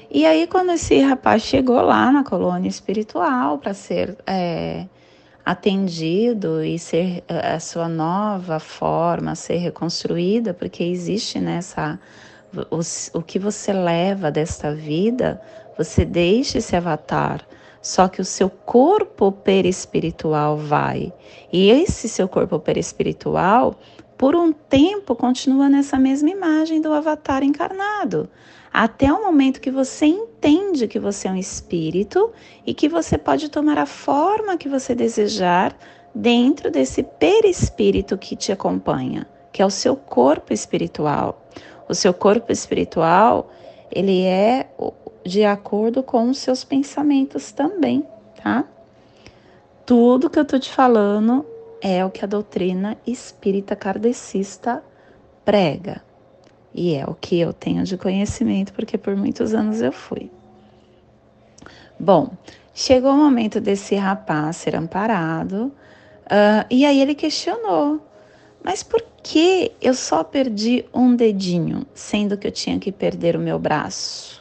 E 0.10 0.26
aí, 0.26 0.48
quando 0.48 0.72
esse 0.72 1.00
rapaz 1.00 1.44
chegou 1.44 1.80
lá 1.80 2.12
na 2.12 2.24
colônia 2.24 2.68
espiritual 2.68 3.60
para 3.60 3.76
ser 3.76 4.18
é, 4.26 4.88
atendido 5.46 6.64
e 6.64 6.80
ser 6.80 7.24
eh, 7.28 7.54
a 7.54 7.60
sua 7.60 7.88
nova 7.88 8.60
forma 8.60 9.36
ser 9.36 9.58
reconstruída, 9.58 10.56
porque 10.56 10.84
existe 10.84 11.40
nessa 11.40 12.00
o, 12.72 12.80
o 13.20 13.22
que 13.22 13.38
você 13.38 13.72
leva 13.72 14.32
desta 14.32 14.74
vida, 14.74 15.40
você 15.80 16.04
deixa 16.04 16.58
esse 16.58 16.76
avatar, 16.76 17.48
só 17.82 18.10
que 18.10 18.20
o 18.20 18.26
seu 18.26 18.50
corpo 18.50 19.32
perispiritual 19.32 20.58
vai. 20.58 21.14
E 21.52 21.70
esse 21.70 22.10
seu 22.10 22.28
corpo 22.28 22.60
perispiritual, 22.60 23.76
por 24.18 24.36
um 24.36 24.52
tempo, 24.52 25.16
continua 25.16 25.70
nessa 25.70 25.98
mesma 25.98 26.30
imagem 26.30 26.82
do 26.82 26.92
avatar 26.92 27.44
encarnado 27.44 28.30
até 28.74 29.12
o 29.12 29.24
momento 29.24 29.62
que 29.62 29.72
você 29.72 30.06
entende 30.06 30.88
que 30.88 31.00
você 31.00 31.28
é 31.28 31.32
um 31.32 31.36
espírito 31.36 32.32
e 32.66 32.74
que 32.74 32.88
você 32.88 33.18
pode 33.18 33.50
tomar 33.50 33.78
a 33.78 33.86
forma 33.86 34.58
que 34.58 34.70
você 34.70 34.94
desejar 34.94 35.76
dentro 36.14 36.70
desse 36.70 37.04
perispírito 37.04 38.18
que 38.18 38.36
te 38.36 38.52
acompanha, 38.52 39.28
que 39.52 39.62
é 39.62 39.66
o 39.66 39.70
seu 39.70 39.96
corpo 39.96 40.54
espiritual. 40.54 41.48
O 41.88 41.96
seu 41.96 42.14
corpo 42.14 42.52
espiritual, 42.52 43.50
ele 43.92 44.24
é 44.24 44.70
de 45.24 45.44
acordo 45.44 46.02
com 46.02 46.30
os 46.30 46.38
seus 46.38 46.64
pensamentos 46.64 47.52
também, 47.52 48.06
tá? 48.42 48.66
Tudo 49.86 50.30
que 50.30 50.40
eu 50.40 50.46
tô 50.46 50.60
te 50.60 50.72
falando 50.72 51.46
é 51.82 52.04
o 52.06 52.12
que 52.12 52.24
a 52.24 52.28
doutrina 52.28 52.98
espírita 53.06 53.76
kardecista 53.76 54.84
prega. 55.44 56.02
E 56.74 56.94
é 56.94 57.06
o 57.06 57.16
que 57.16 57.40
eu 57.40 57.52
tenho 57.52 57.84
de 57.84 57.98
conhecimento, 57.98 58.74
porque 58.74 58.98
por 58.98 59.16
muitos 59.16 59.54
anos 59.54 59.82
eu 59.82 59.92
fui. 59.92 60.30
Bom, 62.00 62.32
chegou 62.74 63.12
o 63.12 63.18
momento 63.18 63.60
desse 63.60 63.96
rapaz 63.96 64.58
ser 64.58 64.76
amparado, 64.76 65.66
uh, 66.26 66.66
e 66.70 66.86
aí 66.86 67.02
ele 67.02 67.16
questionou: 67.16 68.00
mas 68.64 68.84
por 68.84 69.04
que 69.24 69.72
eu 69.82 69.94
só 69.94 70.24
perdi 70.24 70.86
um 70.94 71.16
dedinho, 71.16 71.86
sendo 71.94 72.38
que 72.38 72.48
eu 72.48 72.52
tinha 72.52 72.80
que 72.80 72.92
perder 72.92 73.36
o 73.36 73.40
meu 73.40 73.58
braço? 73.58 74.39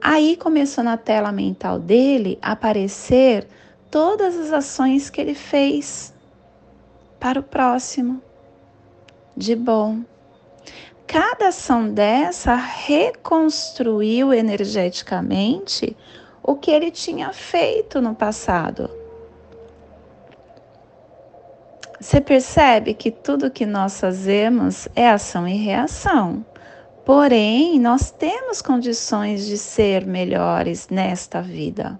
Aí 0.00 0.36
começou 0.36 0.84
na 0.84 0.96
tela 0.96 1.32
mental 1.32 1.78
dele 1.78 2.38
aparecer 2.40 3.46
todas 3.90 4.36
as 4.36 4.52
ações 4.52 5.10
que 5.10 5.20
ele 5.20 5.34
fez 5.34 6.14
para 7.18 7.40
o 7.40 7.42
próximo 7.42 8.22
de 9.36 9.56
bom 9.56 10.02
cada 11.08 11.48
ação 11.48 11.90
dessa 11.90 12.54
reconstruiu 12.54 14.34
energeticamente 14.34 15.96
o 16.42 16.54
que 16.54 16.70
ele 16.70 16.90
tinha 16.90 17.32
feito 17.32 17.98
no 18.02 18.14
passado. 18.14 18.90
Você 21.98 22.20
percebe 22.20 22.92
que 22.92 23.10
tudo 23.10 23.50
que 23.50 23.64
nós 23.64 23.98
fazemos 23.98 24.86
é 24.94 25.08
ação 25.08 25.48
e 25.48 25.56
reação. 25.56 26.44
Porém, 27.08 27.80
nós 27.80 28.10
temos 28.10 28.60
condições 28.60 29.46
de 29.46 29.56
ser 29.56 30.04
melhores 30.04 30.90
nesta 30.90 31.40
vida. 31.40 31.98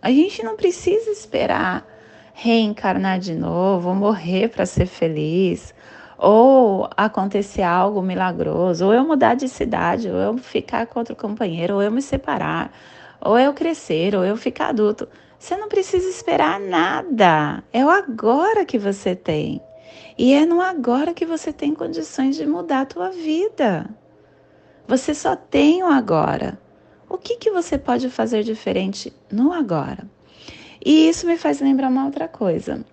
A 0.00 0.12
gente 0.12 0.44
não 0.44 0.54
precisa 0.54 1.10
esperar 1.10 1.84
reencarnar 2.32 3.18
de 3.18 3.34
novo, 3.34 3.92
morrer 3.96 4.48
para 4.50 4.64
ser 4.64 4.86
feliz, 4.86 5.74
ou 6.16 6.88
acontecer 6.96 7.62
algo 7.62 8.00
milagroso, 8.00 8.86
ou 8.86 8.94
eu 8.94 9.04
mudar 9.04 9.34
de 9.34 9.48
cidade, 9.48 10.08
ou 10.08 10.14
eu 10.18 10.38
ficar 10.38 10.86
com 10.86 11.00
outro 11.00 11.16
companheiro, 11.16 11.74
ou 11.74 11.82
eu 11.82 11.90
me 11.90 12.00
separar, 12.00 12.72
ou 13.20 13.36
eu 13.36 13.52
crescer, 13.52 14.14
ou 14.14 14.24
eu 14.24 14.36
ficar 14.36 14.68
adulto. 14.68 15.08
Você 15.36 15.56
não 15.56 15.68
precisa 15.68 16.08
esperar 16.08 16.60
nada. 16.60 17.60
É 17.72 17.84
o 17.84 17.90
agora 17.90 18.64
que 18.64 18.78
você 18.78 19.16
tem. 19.16 19.60
E 20.16 20.32
é 20.32 20.46
no 20.46 20.60
agora 20.60 21.12
que 21.12 21.26
você 21.26 21.52
tem 21.52 21.74
condições 21.74 22.36
de 22.36 22.46
mudar 22.46 22.82
a 22.82 22.86
tua 22.86 23.10
vida. 23.10 23.90
Você 24.86 25.14
só 25.14 25.34
tem 25.34 25.82
o 25.82 25.86
agora. 25.86 26.58
O 27.08 27.18
que, 27.18 27.36
que 27.36 27.50
você 27.50 27.78
pode 27.78 28.10
fazer 28.10 28.42
diferente 28.42 29.12
no 29.30 29.52
agora? 29.52 30.08
E 30.84 31.08
isso 31.08 31.26
me 31.26 31.36
faz 31.36 31.60
lembrar 31.60 31.88
uma 31.88 32.04
outra 32.04 32.28
coisa 32.28 32.84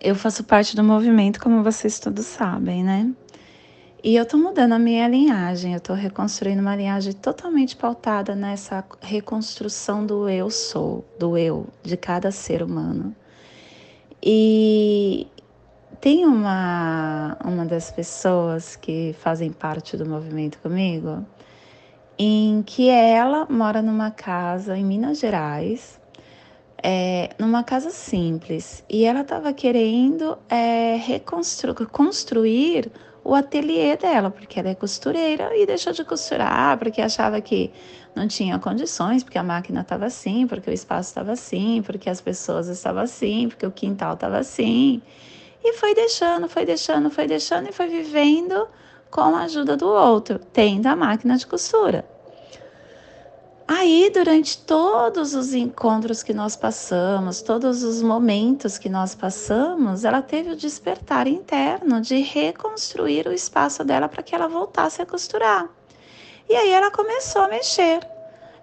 eu 0.00 0.14
faço 0.14 0.44
parte 0.44 0.76
do 0.76 0.84
movimento, 0.84 1.40
como 1.40 1.62
vocês 1.62 1.98
todos 1.98 2.26
sabem, 2.26 2.84
né? 2.84 3.10
E 4.02 4.14
eu 4.14 4.24
tô 4.24 4.36
mudando 4.36 4.72
a 4.72 4.78
minha 4.78 5.08
linhagem, 5.08 5.74
eu 5.74 5.80
tô 5.80 5.92
reconstruindo 5.92 6.62
uma 6.62 6.76
linhagem 6.76 7.12
totalmente 7.12 7.74
pautada 7.74 8.34
nessa 8.34 8.84
reconstrução 9.00 10.06
do 10.06 10.28
eu 10.28 10.50
sou, 10.50 11.04
do 11.18 11.36
eu, 11.36 11.66
de 11.82 11.96
cada 11.96 12.30
ser 12.30 12.62
humano. 12.62 13.14
E 14.22 15.26
tem 16.00 16.24
uma, 16.24 17.36
uma 17.44 17.64
das 17.64 17.90
pessoas 17.90 18.76
que 18.76 19.14
fazem 19.20 19.52
parte 19.52 19.96
do 19.96 20.06
movimento 20.08 20.58
comigo, 20.58 21.26
em 22.18 22.62
que 22.62 22.88
ela 22.88 23.46
mora 23.50 23.82
numa 23.82 24.10
casa 24.10 24.76
em 24.76 24.84
Minas 24.84 25.18
Gerais, 25.18 26.00
é, 26.82 27.30
numa 27.38 27.64
casa 27.64 27.90
simples 27.90 28.84
e 28.88 29.04
ela 29.04 29.22
estava 29.22 29.52
querendo 29.52 30.38
é, 30.48 30.96
reconstruir 30.96 32.90
o 33.24 33.34
ateliê 33.34 33.96
dela, 33.96 34.30
porque 34.30 34.60
ela 34.60 34.68
é 34.68 34.74
costureira 34.74 35.50
e 35.56 35.66
deixou 35.66 35.92
de 35.92 36.04
costurar 36.04 36.78
porque 36.78 37.02
achava 37.02 37.40
que 37.40 37.72
não 38.14 38.28
tinha 38.28 38.58
condições, 38.58 39.24
porque 39.24 39.38
a 39.38 39.42
máquina 39.42 39.80
estava 39.80 40.06
assim, 40.06 40.46
porque 40.46 40.70
o 40.70 40.72
espaço 40.72 41.10
estava 41.10 41.32
assim, 41.32 41.82
porque 41.82 42.08
as 42.08 42.20
pessoas 42.20 42.68
estavam 42.68 43.02
assim, 43.02 43.48
porque 43.48 43.66
o 43.66 43.70
quintal 43.70 44.14
estava 44.14 44.38
assim. 44.38 45.02
E 45.62 45.72
foi 45.74 45.94
deixando, 45.94 46.48
foi 46.48 46.64
deixando, 46.64 47.10
foi 47.10 47.26
deixando 47.26 47.68
e 47.68 47.72
foi 47.72 47.88
vivendo 47.88 48.68
com 49.10 49.34
a 49.36 49.42
ajuda 49.42 49.76
do 49.76 49.88
outro, 49.88 50.38
tendo 50.52 50.86
a 50.86 50.96
máquina 50.96 51.36
de 51.36 51.46
costura. 51.46 52.04
Aí, 53.70 54.10
durante 54.10 54.56
todos 54.56 55.34
os 55.34 55.52
encontros 55.52 56.22
que 56.22 56.32
nós 56.32 56.56
passamos, 56.56 57.42
todos 57.42 57.82
os 57.82 58.00
momentos 58.00 58.78
que 58.78 58.88
nós 58.88 59.14
passamos, 59.14 60.06
ela 60.06 60.22
teve 60.22 60.52
o 60.52 60.56
despertar 60.56 61.26
interno 61.26 62.00
de 62.00 62.16
reconstruir 62.22 63.28
o 63.28 63.32
espaço 63.32 63.84
dela 63.84 64.08
para 64.08 64.22
que 64.22 64.34
ela 64.34 64.48
voltasse 64.48 65.02
a 65.02 65.06
costurar. 65.06 65.68
E 66.48 66.56
aí 66.56 66.70
ela 66.70 66.90
começou 66.90 67.42
a 67.42 67.48
mexer. 67.48 68.00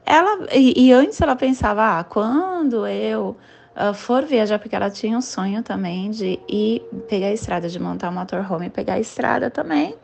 Ela 0.03 0.47
e, 0.51 0.87
e 0.87 0.91
antes 0.91 1.21
ela 1.21 1.35
pensava, 1.35 1.99
ah, 1.99 2.03
quando 2.03 2.87
eu 2.87 3.37
uh, 3.75 3.93
for 3.93 4.23
viajar, 4.23 4.59
porque 4.59 4.75
ela 4.75 4.89
tinha 4.89 5.17
um 5.17 5.21
sonho 5.21 5.61
também 5.61 6.09
de 6.09 6.39
ir 6.47 6.81
pegar 7.07 7.27
a 7.27 7.33
estrada, 7.33 7.67
de 7.67 7.79
montar 7.79 8.09
um 8.09 8.13
motorhome 8.13 8.67
e 8.67 8.69
pegar 8.69 8.95
a 8.95 8.99
estrada 8.99 9.49
também. 9.49 9.95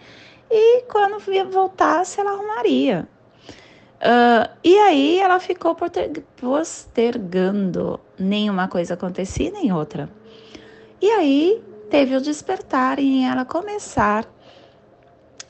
E 0.49 0.83
quando 0.83 1.17
voltasse, 1.49 2.19
ela 2.19 2.31
arrumaria. 2.31 3.07
Uh, 4.01 4.49
e 4.63 4.77
aí 4.77 5.19
ela 5.19 5.39
ficou 5.39 5.75
postergando. 6.37 7.99
Nenhuma 8.19 8.67
coisa 8.67 8.95
acontecia, 8.95 9.51
nem 9.51 9.71
outra. 9.71 10.09
E 10.99 11.09
aí 11.09 11.63
teve 11.89 12.15
o 12.15 12.21
despertar 12.21 12.99
em 12.99 13.27
ela 13.27 13.45
começar 13.45 14.25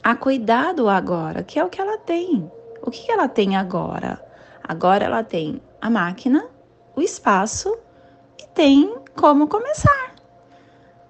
a 0.04 0.16
cuidar 0.16 0.74
do 0.74 0.90
agora, 0.90 1.44
que 1.44 1.60
é 1.60 1.64
o 1.64 1.70
que 1.70 1.82
ela 1.82 1.98
tem. 1.98 2.52
O 2.82 2.92
que 2.92 3.12
ela 3.12 3.28
tem 3.28 3.56
agora? 3.56 4.24
Agora 4.64 5.06
ela 5.06 5.24
tem 5.24 5.62
a 5.80 5.90
máquina, 5.90 6.48
o 6.96 7.02
espaço 7.02 7.78
tem 8.54 8.96
como 9.16 9.48
começar. 9.48 10.16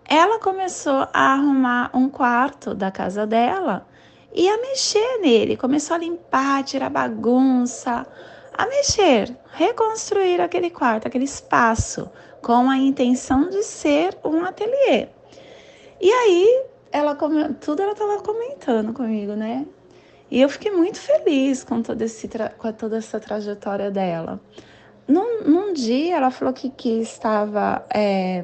Ela 0.08 0.40
começou 0.40 1.08
a 1.14 1.34
arrumar 1.34 1.90
um 1.94 2.10
quarto 2.10 2.74
da 2.74 2.92
casa 2.92 3.26
dela 3.26 3.88
e 4.34 4.48
a 4.50 4.58
mexer 4.58 5.20
nele. 5.20 5.58
Começou 5.58 5.96
a 5.96 6.00
limpar, 6.00 6.64
tirar 6.64 6.90
bagunça, 6.90 8.06
a 8.54 8.66
mexer, 8.66 9.36
reconstruir 9.54 10.42
aquele 10.42 10.70
quarto, 10.70 11.08
aquele 11.08 11.24
espaço, 11.24 12.10
com 12.42 12.70
a 12.70 12.78
intenção 12.78 13.50
de 13.50 13.64
ser 13.64 14.18
um 14.24 14.44
ateliê. 14.44 15.08
E 16.00 16.12
aí 16.12 16.66
ela 16.92 17.16
tudo 17.16 17.82
ela 17.82 17.94
estava 17.94 18.22
comentando 18.22 18.94
comigo, 18.94 19.34
né? 19.34 19.66
E 20.30 20.42
eu 20.42 20.50
fiquei 20.50 20.72
muito 20.72 21.00
feliz 21.00 21.64
com, 21.64 21.82
todo 21.82 22.02
esse 22.02 22.30
com 22.58 22.72
toda 22.72 22.98
essa 22.98 23.20
trajetória 23.20 23.92
dela. 23.92 24.40
Num, 25.08 25.44
num 25.44 25.74
dia 25.74 26.16
ela 26.16 26.32
falou 26.32 26.54
que, 26.54 26.70
que 26.70 27.02
estava 27.02 27.86
é, 27.94 28.44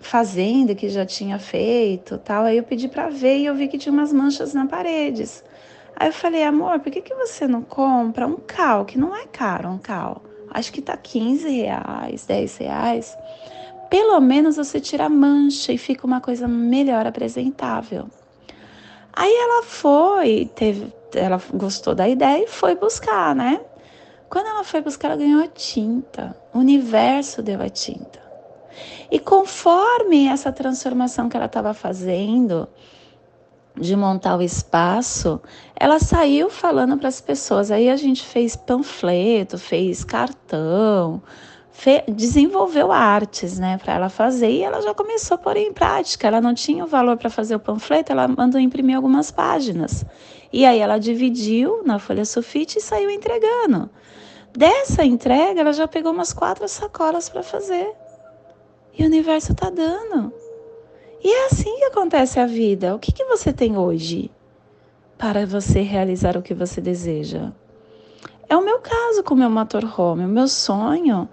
fazendo, 0.00 0.74
que 0.74 0.88
já 0.88 1.04
tinha 1.04 1.38
feito 1.38 2.18
tal. 2.18 2.44
Aí 2.44 2.56
eu 2.56 2.62
pedi 2.62 2.88
para 2.88 3.08
ver 3.08 3.38
e 3.38 3.46
eu 3.46 3.54
vi 3.54 3.68
que 3.68 3.78
tinha 3.78 3.92
umas 3.92 4.12
manchas 4.12 4.54
na 4.54 4.66
paredes. 4.66 5.44
Aí 5.96 6.08
eu 6.08 6.12
falei, 6.12 6.42
amor, 6.42 6.80
por 6.80 6.90
que, 6.90 7.02
que 7.02 7.14
você 7.14 7.46
não 7.46 7.62
compra 7.62 8.26
um 8.26 8.36
cal, 8.36 8.84
que 8.84 8.98
não 8.98 9.14
é 9.14 9.26
caro 9.26 9.68
um 9.68 9.78
cal? 9.78 10.22
Acho 10.50 10.72
que 10.72 10.80
tá 10.80 10.96
15 10.96 11.48
reais, 11.48 12.24
10 12.26 12.56
reais. 12.56 13.18
Pelo 13.90 14.20
menos 14.20 14.56
você 14.56 14.80
tira 14.80 15.06
a 15.06 15.08
mancha 15.08 15.72
e 15.72 15.78
fica 15.78 16.06
uma 16.06 16.20
coisa 16.20 16.48
melhor 16.48 17.06
apresentável. 17.06 18.08
Aí 19.12 19.32
ela 19.32 19.62
foi, 19.64 20.50
teve, 20.54 20.92
ela 21.14 21.40
gostou 21.52 21.94
da 21.94 22.08
ideia 22.08 22.44
e 22.44 22.48
foi 22.48 22.74
buscar, 22.74 23.34
né? 23.34 23.60
Quando 24.30 24.46
ela 24.46 24.62
foi 24.62 24.80
buscar, 24.80 25.08
ela 25.08 25.16
ganhou 25.16 25.42
a 25.42 25.48
tinta. 25.48 26.36
O 26.54 26.60
universo 26.60 27.42
deu 27.42 27.60
a 27.60 27.68
tinta. 27.68 28.20
E 29.10 29.18
conforme 29.18 30.28
essa 30.28 30.52
transformação 30.52 31.28
que 31.28 31.36
ela 31.36 31.46
estava 31.46 31.74
fazendo, 31.74 32.68
de 33.76 33.96
montar 33.96 34.36
o 34.36 34.42
espaço, 34.42 35.40
ela 35.74 35.98
saiu 35.98 36.48
falando 36.48 36.96
para 36.96 37.08
as 37.08 37.20
pessoas. 37.20 37.72
Aí 37.72 37.90
a 37.90 37.96
gente 37.96 38.22
fez 38.24 38.54
panfleto, 38.54 39.58
fez 39.58 40.04
cartão, 40.04 41.20
fe 41.72 42.04
desenvolveu 42.08 42.92
artes, 42.92 43.58
né, 43.58 43.78
para 43.78 43.94
ela 43.94 44.08
fazer 44.08 44.50
e 44.50 44.62
ela 44.62 44.80
já 44.80 44.94
começou 44.94 45.36
a 45.36 45.38
pôr 45.38 45.56
em 45.56 45.72
prática. 45.72 46.28
Ela 46.28 46.40
não 46.40 46.54
tinha 46.54 46.84
o 46.84 46.86
valor 46.86 47.16
para 47.16 47.30
fazer 47.30 47.56
o 47.56 47.60
panfleto, 47.60 48.12
ela 48.12 48.28
mandou 48.28 48.60
imprimir 48.60 48.94
algumas 48.94 49.30
páginas. 49.32 50.04
E 50.52 50.64
aí 50.64 50.78
ela 50.78 50.98
dividiu 50.98 51.82
na 51.84 51.98
folha 51.98 52.24
sulfite 52.24 52.78
e 52.78 52.82
saiu 52.82 53.10
entregando. 53.10 53.90
Dessa 54.52 55.04
entrega, 55.04 55.60
ela 55.60 55.72
já 55.72 55.86
pegou 55.86 56.12
umas 56.12 56.32
quatro 56.32 56.66
sacolas 56.68 57.28
para 57.28 57.42
fazer. 57.42 57.94
E 58.92 59.02
o 59.02 59.06
universo 59.06 59.52
está 59.52 59.70
dando. 59.70 60.32
E 61.22 61.32
é 61.32 61.46
assim 61.46 61.76
que 61.76 61.84
acontece 61.84 62.40
a 62.40 62.46
vida. 62.46 62.94
O 62.94 62.98
que, 62.98 63.12
que 63.12 63.24
você 63.24 63.52
tem 63.52 63.76
hoje 63.76 64.30
para 65.16 65.46
você 65.46 65.82
realizar 65.82 66.36
o 66.36 66.42
que 66.42 66.54
você 66.54 66.80
deseja? 66.80 67.52
É 68.48 68.56
o 68.56 68.64
meu 68.64 68.80
caso 68.80 69.22
com 69.22 69.34
o 69.34 69.36
meu 69.36 69.50
motorhome. 69.50 70.24
O 70.24 70.28
meu 70.28 70.48
sonho 70.48 71.28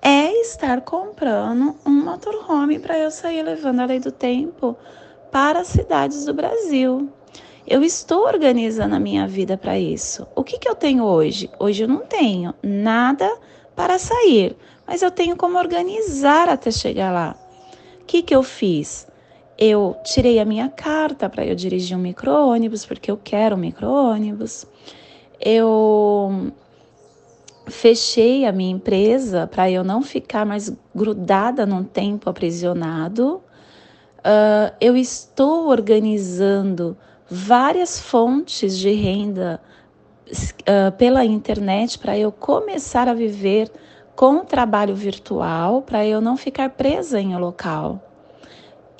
é 0.00 0.32
estar 0.42 0.80
comprando 0.82 1.74
um 1.84 2.04
motorhome 2.04 2.78
para 2.78 2.98
eu 2.98 3.10
sair 3.10 3.42
levando 3.42 3.80
a 3.80 3.84
lei 3.86 3.98
do 3.98 4.12
tempo 4.12 4.76
para 5.30 5.60
as 5.60 5.68
cidades 5.68 6.24
do 6.24 6.34
Brasil. 6.34 7.10
Eu 7.66 7.82
estou 7.82 8.26
organizando 8.26 8.94
a 8.94 9.00
minha 9.00 9.26
vida 9.26 9.56
para 9.56 9.78
isso. 9.78 10.26
O 10.34 10.42
que, 10.42 10.58
que 10.58 10.68
eu 10.68 10.74
tenho 10.74 11.04
hoje? 11.04 11.48
Hoje 11.58 11.84
eu 11.84 11.88
não 11.88 12.00
tenho 12.00 12.52
nada 12.62 13.30
para 13.76 13.98
sair, 13.98 14.56
mas 14.86 15.00
eu 15.00 15.10
tenho 15.10 15.36
como 15.36 15.58
organizar 15.58 16.48
até 16.48 16.70
chegar 16.70 17.12
lá. 17.12 17.36
O 18.00 18.04
que, 18.04 18.22
que 18.22 18.34
eu 18.34 18.42
fiz? 18.42 19.06
Eu 19.56 19.96
tirei 20.04 20.40
a 20.40 20.44
minha 20.44 20.68
carta 20.68 21.30
para 21.30 21.46
eu 21.46 21.54
dirigir 21.54 21.96
um 21.96 22.00
micro-ônibus, 22.00 22.84
porque 22.84 23.10
eu 23.10 23.16
quero 23.16 23.54
um 23.54 23.58
micro-ônibus. 23.58 24.66
Eu 25.40 26.52
fechei 27.68 28.44
a 28.44 28.50
minha 28.50 28.72
empresa 28.72 29.46
para 29.46 29.70
eu 29.70 29.84
não 29.84 30.02
ficar 30.02 30.44
mais 30.44 30.72
grudada 30.94 31.64
num 31.64 31.84
tempo 31.84 32.28
aprisionado. 32.28 33.40
Uh, 34.18 34.74
eu 34.80 34.96
estou 34.96 35.68
organizando 35.68 36.96
várias 37.32 37.98
fontes 37.98 38.76
de 38.78 38.90
renda 38.90 39.58
uh, 40.30 40.92
pela 40.98 41.24
internet 41.24 41.98
para 41.98 42.18
eu 42.18 42.30
começar 42.30 43.08
a 43.08 43.14
viver 43.14 43.72
com 44.14 44.36
o 44.36 44.44
trabalho 44.44 44.94
virtual, 44.94 45.80
para 45.80 46.06
eu 46.06 46.20
não 46.20 46.36
ficar 46.36 46.68
presa 46.70 47.18
em 47.18 47.34
um 47.34 47.38
local. 47.38 48.02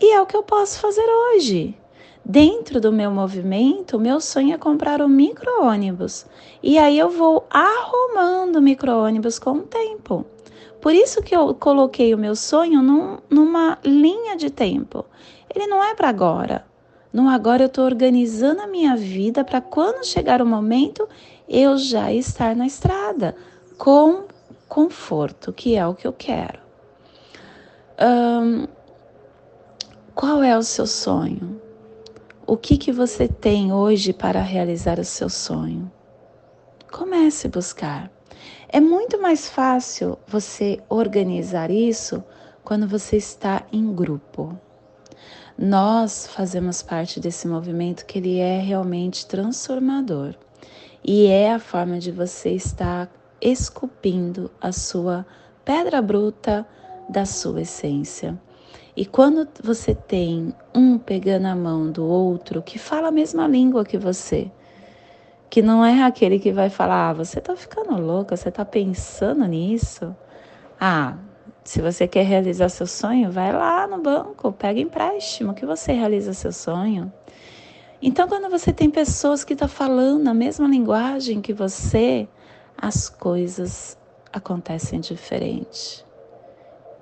E 0.00 0.14
é 0.14 0.20
o 0.20 0.24
que 0.24 0.34
eu 0.34 0.42
posso 0.42 0.80
fazer 0.80 1.04
hoje. 1.04 1.76
Dentro 2.24 2.80
do 2.80 2.90
meu 2.90 3.10
movimento, 3.10 4.00
meu 4.00 4.18
sonho 4.18 4.54
é 4.54 4.58
comprar 4.58 5.02
um 5.02 5.08
micro-ônibus. 5.08 6.24
E 6.62 6.78
aí 6.78 6.98
eu 6.98 7.10
vou 7.10 7.46
arrumando 7.50 8.62
micro-ônibus 8.62 9.38
com 9.38 9.58
o 9.58 9.62
tempo. 9.62 10.24
Por 10.80 10.94
isso 10.94 11.22
que 11.22 11.36
eu 11.36 11.54
coloquei 11.54 12.14
o 12.14 12.18
meu 12.18 12.34
sonho 12.34 12.80
num, 12.80 13.18
numa 13.28 13.78
linha 13.84 14.36
de 14.36 14.48
tempo. 14.48 15.04
Ele 15.54 15.66
não 15.66 15.84
é 15.84 15.94
para 15.94 16.08
agora. 16.08 16.71
No 17.12 17.28
agora 17.28 17.64
eu 17.64 17.66
estou 17.66 17.84
organizando 17.84 18.62
a 18.62 18.66
minha 18.66 18.96
vida 18.96 19.44
para 19.44 19.60
quando 19.60 20.04
chegar 20.04 20.40
o 20.40 20.46
momento 20.46 21.06
eu 21.48 21.76
já 21.76 22.12
estar 22.12 22.56
na 22.56 22.66
estrada 22.66 23.36
com 23.76 24.24
conforto, 24.68 25.52
que 25.52 25.76
é 25.76 25.86
o 25.86 25.94
que 25.94 26.06
eu 26.06 26.12
quero. 26.12 26.58
Um, 28.00 28.66
qual 30.14 30.42
é 30.42 30.56
o 30.56 30.62
seu 30.62 30.86
sonho? 30.86 31.60
O 32.46 32.56
que, 32.56 32.78
que 32.78 32.90
você 32.90 33.28
tem 33.28 33.72
hoje 33.72 34.12
para 34.12 34.40
realizar 34.40 34.98
o 34.98 35.04
seu 35.04 35.28
sonho? 35.28 35.92
Comece 36.90 37.46
a 37.46 37.50
buscar. 37.50 38.10
É 38.68 38.80
muito 38.80 39.20
mais 39.20 39.48
fácil 39.48 40.18
você 40.26 40.80
organizar 40.88 41.70
isso 41.70 42.24
quando 42.64 42.88
você 42.88 43.16
está 43.16 43.66
em 43.70 43.94
grupo. 43.94 44.58
Nós 45.64 46.26
fazemos 46.26 46.82
parte 46.82 47.20
desse 47.20 47.46
movimento 47.46 48.04
que 48.04 48.18
ele 48.18 48.40
é 48.40 48.58
realmente 48.58 49.24
transformador 49.24 50.34
e 51.04 51.26
é 51.26 51.52
a 51.52 51.60
forma 51.60 52.00
de 52.00 52.10
você 52.10 52.50
estar 52.50 53.08
esculpindo 53.40 54.50
a 54.60 54.72
sua 54.72 55.24
pedra 55.64 56.02
bruta 56.02 56.66
da 57.08 57.24
sua 57.24 57.62
essência. 57.62 58.36
E 58.96 59.06
quando 59.06 59.46
você 59.62 59.94
tem 59.94 60.52
um 60.74 60.98
pegando 60.98 61.46
a 61.46 61.54
mão 61.54 61.92
do 61.92 62.04
outro 62.04 62.60
que 62.60 62.76
fala 62.76 63.06
a 63.06 63.12
mesma 63.12 63.46
língua 63.46 63.84
que 63.84 63.96
você, 63.96 64.50
que 65.48 65.62
não 65.62 65.84
é 65.84 66.02
aquele 66.02 66.40
que 66.40 66.50
vai 66.50 66.70
falar, 66.70 67.10
ah, 67.10 67.12
você 67.12 67.40
tá 67.40 67.54
ficando 67.54 67.96
louca, 68.00 68.36
você 68.36 68.50
tá 68.50 68.64
pensando 68.64 69.46
nisso. 69.46 70.12
Ah, 70.80 71.16
se 71.64 71.80
você 71.80 72.08
quer 72.08 72.24
realizar 72.24 72.68
seu 72.68 72.86
sonho, 72.86 73.30
vai 73.30 73.52
lá 73.52 73.86
no 73.86 73.98
banco, 73.98 74.52
pega 74.52 74.80
empréstimo 74.80 75.54
que 75.54 75.64
você 75.64 75.92
realiza 75.92 76.32
seu 76.32 76.52
sonho. 76.52 77.12
Então, 78.00 78.26
quando 78.26 78.50
você 78.50 78.72
tem 78.72 78.90
pessoas 78.90 79.44
que 79.44 79.52
estão 79.52 79.68
tá 79.68 79.74
falando 79.74 80.26
a 80.26 80.34
mesma 80.34 80.66
linguagem 80.66 81.40
que 81.40 81.52
você, 81.52 82.28
as 82.76 83.08
coisas 83.08 83.96
acontecem 84.32 84.98
diferente. 84.98 86.04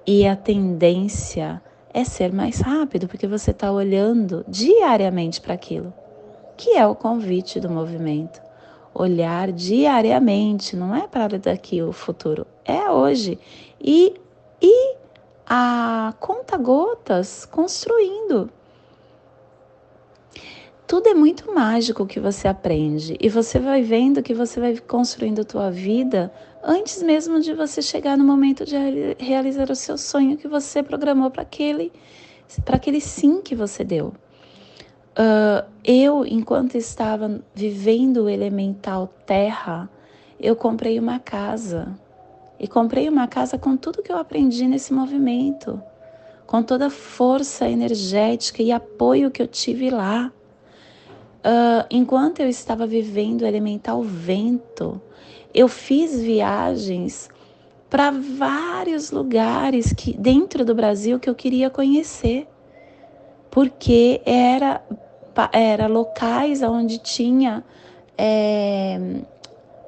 E 0.06 0.26
a 0.26 0.36
tendência 0.36 1.62
é 1.92 2.04
ser 2.04 2.32
mais 2.32 2.60
rápido, 2.60 3.08
porque 3.08 3.26
você 3.26 3.50
está 3.50 3.72
olhando 3.72 4.44
diariamente 4.46 5.40
para 5.40 5.54
aquilo, 5.54 5.92
que 6.56 6.76
é 6.76 6.86
o 6.86 6.94
convite 6.94 7.58
do 7.60 7.70
movimento. 7.70 8.42
Olhar 8.92 9.52
diariamente, 9.52 10.76
não 10.76 10.94
é 10.94 11.06
para 11.06 11.38
daqui 11.38 11.80
o 11.80 11.92
futuro, 11.92 12.46
é 12.64 12.90
hoje. 12.90 13.38
E, 13.80 14.14
e 14.60 14.96
a 15.46 16.14
conta 16.20 16.56
gotas 16.56 17.44
construindo 17.44 18.50
tudo 20.90 21.08
é 21.08 21.14
muito 21.14 21.54
mágico 21.54 22.04
que 22.04 22.18
você 22.18 22.48
aprende 22.48 23.16
e 23.20 23.28
você 23.28 23.60
vai 23.60 23.80
vendo 23.80 24.20
que 24.24 24.34
você 24.34 24.58
vai 24.58 24.76
construindo 24.76 25.42
a 25.42 25.44
tua 25.44 25.70
vida 25.70 26.32
antes 26.64 27.00
mesmo 27.00 27.38
de 27.38 27.54
você 27.54 27.80
chegar 27.80 28.18
no 28.18 28.24
momento 28.24 28.64
de 28.64 28.74
realizar 29.16 29.70
o 29.70 29.76
seu 29.76 29.96
sonho 29.96 30.36
que 30.36 30.48
você 30.48 30.82
programou 30.82 31.30
para 31.30 31.42
aquele, 31.42 31.92
para 32.64 32.74
aquele 32.74 33.00
sim 33.00 33.40
que 33.40 33.54
você 33.54 33.84
deu. 33.84 34.12
Uh, 35.12 35.64
eu, 35.84 36.26
enquanto 36.26 36.74
estava 36.74 37.40
vivendo 37.54 38.24
o 38.24 38.28
elemental 38.28 39.06
terra, 39.24 39.88
eu 40.40 40.56
comprei 40.56 40.98
uma 40.98 41.20
casa. 41.20 41.96
E 42.60 42.68
comprei 42.68 43.08
uma 43.08 43.26
casa 43.26 43.56
com 43.56 43.74
tudo 43.74 44.02
que 44.02 44.12
eu 44.12 44.18
aprendi 44.18 44.68
nesse 44.68 44.92
movimento, 44.92 45.82
com 46.46 46.62
toda 46.62 46.88
a 46.88 46.90
força 46.90 47.66
energética 47.66 48.62
e 48.62 48.70
apoio 48.70 49.30
que 49.30 49.40
eu 49.40 49.46
tive 49.46 49.88
lá. 49.88 50.30
Uh, 51.38 51.86
enquanto 51.90 52.40
eu 52.40 52.48
estava 52.50 52.86
vivendo 52.86 53.42
o 53.42 53.46
elemental 53.46 54.02
vento, 54.02 55.00
eu 55.54 55.68
fiz 55.68 56.20
viagens 56.20 57.30
para 57.88 58.10
vários 58.10 59.10
lugares 59.10 59.94
que 59.94 60.14
dentro 60.14 60.62
do 60.62 60.74
Brasil 60.74 61.18
que 61.18 61.30
eu 61.30 61.34
queria 61.34 61.70
conhecer, 61.70 62.46
porque 63.50 64.20
era 64.26 64.82
era 65.52 65.86
locais 65.86 66.62
onde 66.62 66.98
tinha 66.98 67.64
é, 68.18 69.00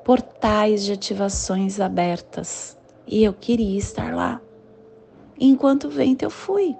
portais 0.04 0.84
de 0.84 0.92
ativações 0.92 1.80
abertas 1.80 2.76
e 3.06 3.22
eu 3.22 3.32
queria 3.32 3.78
estar 3.78 4.14
lá. 4.14 4.40
Enquanto 5.38 5.88
vento 5.88 6.22
eu 6.22 6.30
fui. 6.30 6.76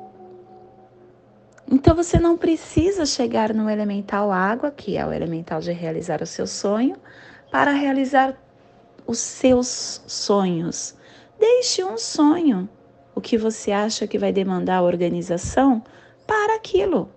Então 1.70 1.94
você 1.94 2.18
não 2.18 2.36
precisa 2.36 3.06
chegar 3.06 3.54
no 3.54 3.70
elemental 3.70 4.30
água, 4.30 4.70
que 4.70 4.96
é 4.96 5.06
o 5.06 5.12
elemental 5.12 5.60
de 5.60 5.72
realizar 5.72 6.22
o 6.22 6.26
seu 6.26 6.46
sonho, 6.46 6.96
para 7.50 7.72
realizar 7.72 8.36
os 9.06 9.18
seus 9.18 10.02
sonhos. 10.06 10.94
Deixe 11.38 11.82
um 11.84 11.96
sonho, 11.96 12.68
o 13.14 13.20
que 13.20 13.38
você 13.38 13.72
acha 13.72 14.06
que 14.06 14.18
vai 14.18 14.32
demandar 14.32 14.82
organização, 14.82 15.82
para 16.26 16.56
aquilo. 16.56 17.10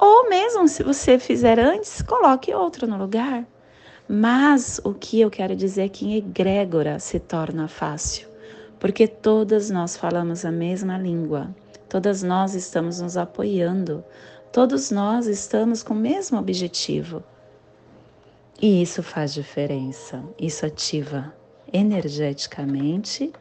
Ou 0.00 0.28
mesmo 0.28 0.66
se 0.66 0.82
você 0.82 1.18
fizer 1.18 1.58
antes, 1.58 2.02
coloque 2.02 2.52
outro 2.52 2.86
no 2.86 2.96
lugar. 2.96 3.46
Mas 4.14 4.78
o 4.84 4.92
que 4.92 5.22
eu 5.22 5.30
quero 5.30 5.56
dizer 5.56 5.84
é 5.84 5.88
que 5.88 6.04
em 6.04 6.16
egrégora 6.16 6.98
se 6.98 7.18
torna 7.18 7.66
fácil, 7.66 8.28
porque 8.78 9.08
todas 9.08 9.70
nós 9.70 9.96
falamos 9.96 10.44
a 10.44 10.52
mesma 10.52 10.98
língua, 10.98 11.48
todas 11.88 12.22
nós 12.22 12.54
estamos 12.54 13.00
nos 13.00 13.16
apoiando, 13.16 14.04
todos 14.52 14.90
nós 14.90 15.26
estamos 15.26 15.82
com 15.82 15.94
o 15.94 15.96
mesmo 15.96 16.38
objetivo. 16.38 17.22
E 18.60 18.82
isso 18.82 19.02
faz 19.02 19.32
diferença, 19.32 20.22
isso 20.38 20.66
ativa 20.66 21.34
energeticamente, 21.72 23.32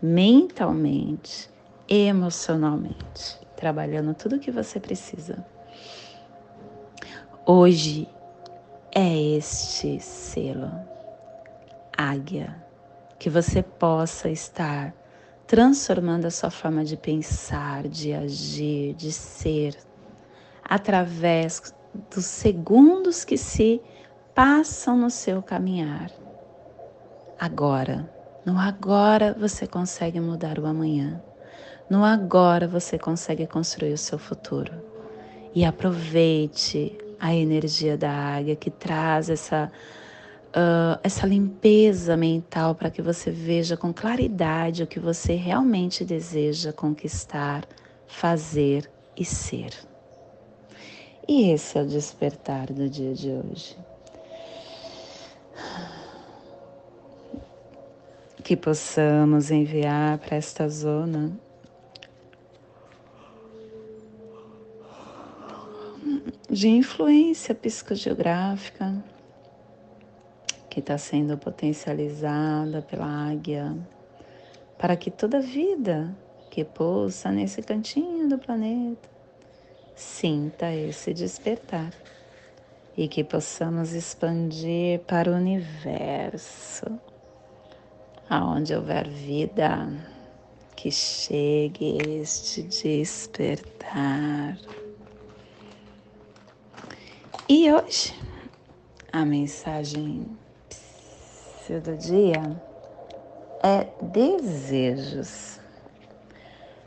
mentalmente, 0.00 1.50
emocionalmente, 1.88 3.40
trabalhando 3.56 4.14
tudo 4.14 4.36
o 4.36 4.38
que 4.38 4.52
você 4.52 4.78
precisa. 4.78 5.44
Hoje 7.44 8.06
é 8.94 9.36
este 9.36 9.98
selo, 10.00 10.70
águia, 11.96 12.54
que 13.18 13.30
você 13.30 13.62
possa 13.62 14.28
estar 14.28 14.94
transformando 15.46 16.26
a 16.26 16.30
sua 16.30 16.50
forma 16.50 16.84
de 16.84 16.96
pensar, 16.96 17.88
de 17.88 18.12
agir, 18.12 18.94
de 18.94 19.10
ser, 19.10 19.76
através 20.62 21.74
dos 22.14 22.26
segundos 22.26 23.24
que 23.24 23.38
se 23.38 23.80
passam 24.34 24.96
no 24.96 25.10
seu 25.10 25.42
caminhar. 25.42 26.10
Agora, 27.38 28.10
no 28.44 28.58
agora 28.58 29.34
você 29.38 29.66
consegue 29.66 30.20
mudar 30.20 30.58
o 30.58 30.66
amanhã. 30.66 31.22
No 31.88 32.04
agora 32.04 32.68
você 32.68 32.98
consegue 32.98 33.46
construir 33.46 33.92
o 33.92 33.98
seu 33.98 34.18
futuro. 34.18 34.72
E 35.54 35.64
aproveite 35.64 36.96
a 37.22 37.32
energia 37.32 37.96
da 37.96 38.10
águia 38.10 38.56
que 38.56 38.68
traz 38.68 39.30
essa, 39.30 39.70
uh, 40.48 40.98
essa 41.04 41.24
limpeza 41.24 42.16
mental 42.16 42.74
para 42.74 42.90
que 42.90 43.00
você 43.00 43.30
veja 43.30 43.76
com 43.76 43.94
claridade 43.94 44.82
o 44.82 44.88
que 44.88 44.98
você 44.98 45.36
realmente 45.36 46.04
deseja 46.04 46.72
conquistar, 46.72 47.64
fazer 48.08 48.90
e 49.16 49.24
ser. 49.24 49.72
E 51.28 51.52
esse 51.52 51.78
é 51.78 51.82
o 51.82 51.86
despertar 51.86 52.72
do 52.72 52.88
dia 52.88 53.14
de 53.14 53.30
hoje. 53.30 53.76
Que 58.42 58.56
possamos 58.56 59.52
enviar 59.52 60.18
para 60.18 60.36
esta 60.36 60.68
zona 60.68 61.38
de 66.48 66.68
influência 66.68 67.54
psicogeográfica 67.54 69.02
que 70.68 70.80
está 70.80 70.96
sendo 70.96 71.36
potencializada 71.36 72.82
pela 72.82 73.30
águia, 73.30 73.76
para 74.78 74.96
que 74.96 75.10
toda 75.10 75.40
vida 75.40 76.16
que 76.50 76.64
pulsa 76.64 77.30
nesse 77.30 77.62
cantinho 77.62 78.28
do 78.28 78.38
planeta 78.38 79.08
sinta 79.94 80.72
esse 80.74 81.12
despertar 81.12 81.92
e 82.96 83.08
que 83.08 83.24
possamos 83.24 83.92
expandir 83.92 85.00
para 85.00 85.30
o 85.30 85.34
universo, 85.34 86.86
aonde 88.28 88.74
houver 88.74 89.08
vida, 89.08 89.88
que 90.76 90.90
chegue 90.90 91.98
este 92.20 92.62
despertar. 92.62 94.58
E 97.48 97.72
hoje, 97.72 98.14
a 99.12 99.24
mensagem 99.24 100.26
do 101.68 101.96
dia 101.96 102.62
é 103.62 103.88
desejos. 104.00 105.58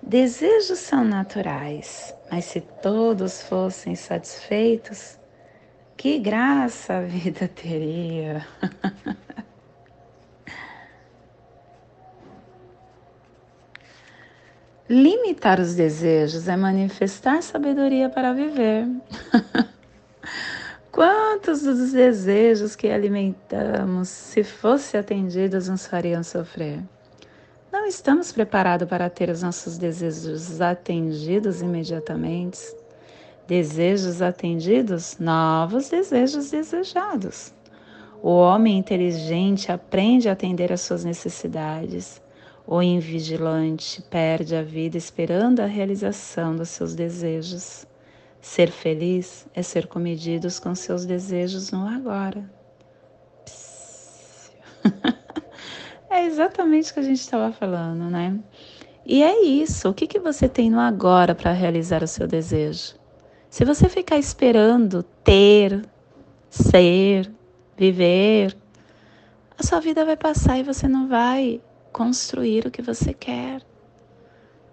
Desejos 0.02 0.80
são 0.80 1.04
naturais, 1.04 2.16
mas 2.32 2.46
se 2.46 2.62
todos 2.62 3.42
fossem 3.42 3.96
satisfeitos, 3.96 5.20
que 5.98 6.20
graça 6.20 7.00
a 7.00 7.02
vida 7.02 7.50
teria. 7.50 8.48
Limitar 14.88 15.60
os 15.60 15.76
desejos 15.76 16.48
é 16.48 16.56
manifestar 16.56 17.44
sabedoria 17.44 18.08
para 18.08 18.32
viver. 18.34 18.88
Quantos 20.96 21.62
dos 21.64 21.92
desejos 21.92 22.74
que 22.74 22.88
alimentamos, 22.88 24.08
se 24.08 24.46
fossem 24.46 24.98
atendidos, 24.98 25.68
nos 25.68 25.86
fariam 25.86 26.24
sofrer? 26.24 26.82
Não 27.70 27.86
estamos 27.86 28.32
preparados 28.32 28.88
para 28.88 29.10
ter 29.10 29.30
os 29.30 29.42
nossos 29.44 29.78
desejos 29.78 30.62
atendidos 30.62 31.62
imediatamente. 31.62 32.60
Desejos 33.46 34.22
atendidos, 34.22 35.18
novos 35.20 35.90
desejos 35.90 36.52
desejados. 36.52 37.54
O 38.24 38.30
homem 38.30 38.78
inteligente 38.78 39.74
aprende 39.74 40.30
a 40.30 40.32
atender 40.32 40.72
às 40.72 40.80
suas 40.80 41.04
necessidades. 41.04 42.22
O 42.66 42.82
invigilante 42.82 44.02
perde 44.04 44.56
a 44.56 44.64
vida 44.64 44.98
esperando 44.98 45.60
a 45.60 45.66
realização 45.66 46.56
dos 46.56 46.70
seus 46.70 46.96
desejos. 46.96 47.86
Ser 48.46 48.70
feliz 48.70 49.48
é 49.56 49.64
ser 49.64 49.88
comedidos 49.88 50.60
com 50.60 50.76
seus 50.76 51.04
desejos 51.04 51.72
no 51.72 51.88
agora. 51.88 52.48
é 56.12 56.26
exatamente 56.26 56.92
o 56.92 56.94
que 56.94 57.00
a 57.00 57.04
gente 57.04 57.20
estava 57.20 57.52
falando, 57.52 58.04
né? 58.04 58.40
E 59.04 59.24
é 59.24 59.44
isso. 59.44 59.90
O 59.90 59.94
que, 59.96 60.06
que 60.06 60.20
você 60.20 60.48
tem 60.48 60.70
no 60.70 60.80
agora 60.80 61.34
para 61.34 61.52
realizar 61.52 62.04
o 62.04 62.08
seu 62.08 62.28
desejo? 62.28 62.94
Se 63.50 63.66
você 63.66 63.90
ficar 63.90 64.20
esperando 64.20 65.02
ter, 65.24 65.84
ser, 66.48 67.30
viver, 67.76 68.56
a 69.58 69.64
sua 69.64 69.80
vida 69.80 70.06
vai 70.06 70.16
passar 70.16 70.60
e 70.60 70.64
você 70.64 70.88
não 70.88 71.08
vai 71.08 71.60
construir 71.92 72.68
o 72.68 72.72
que 72.72 72.84
você 72.84 73.12
quer. 73.12 73.64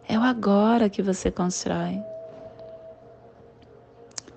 É 0.06 0.18
o 0.18 0.22
agora 0.22 0.90
que 0.90 1.00
você 1.00 1.30
constrói 1.30 2.11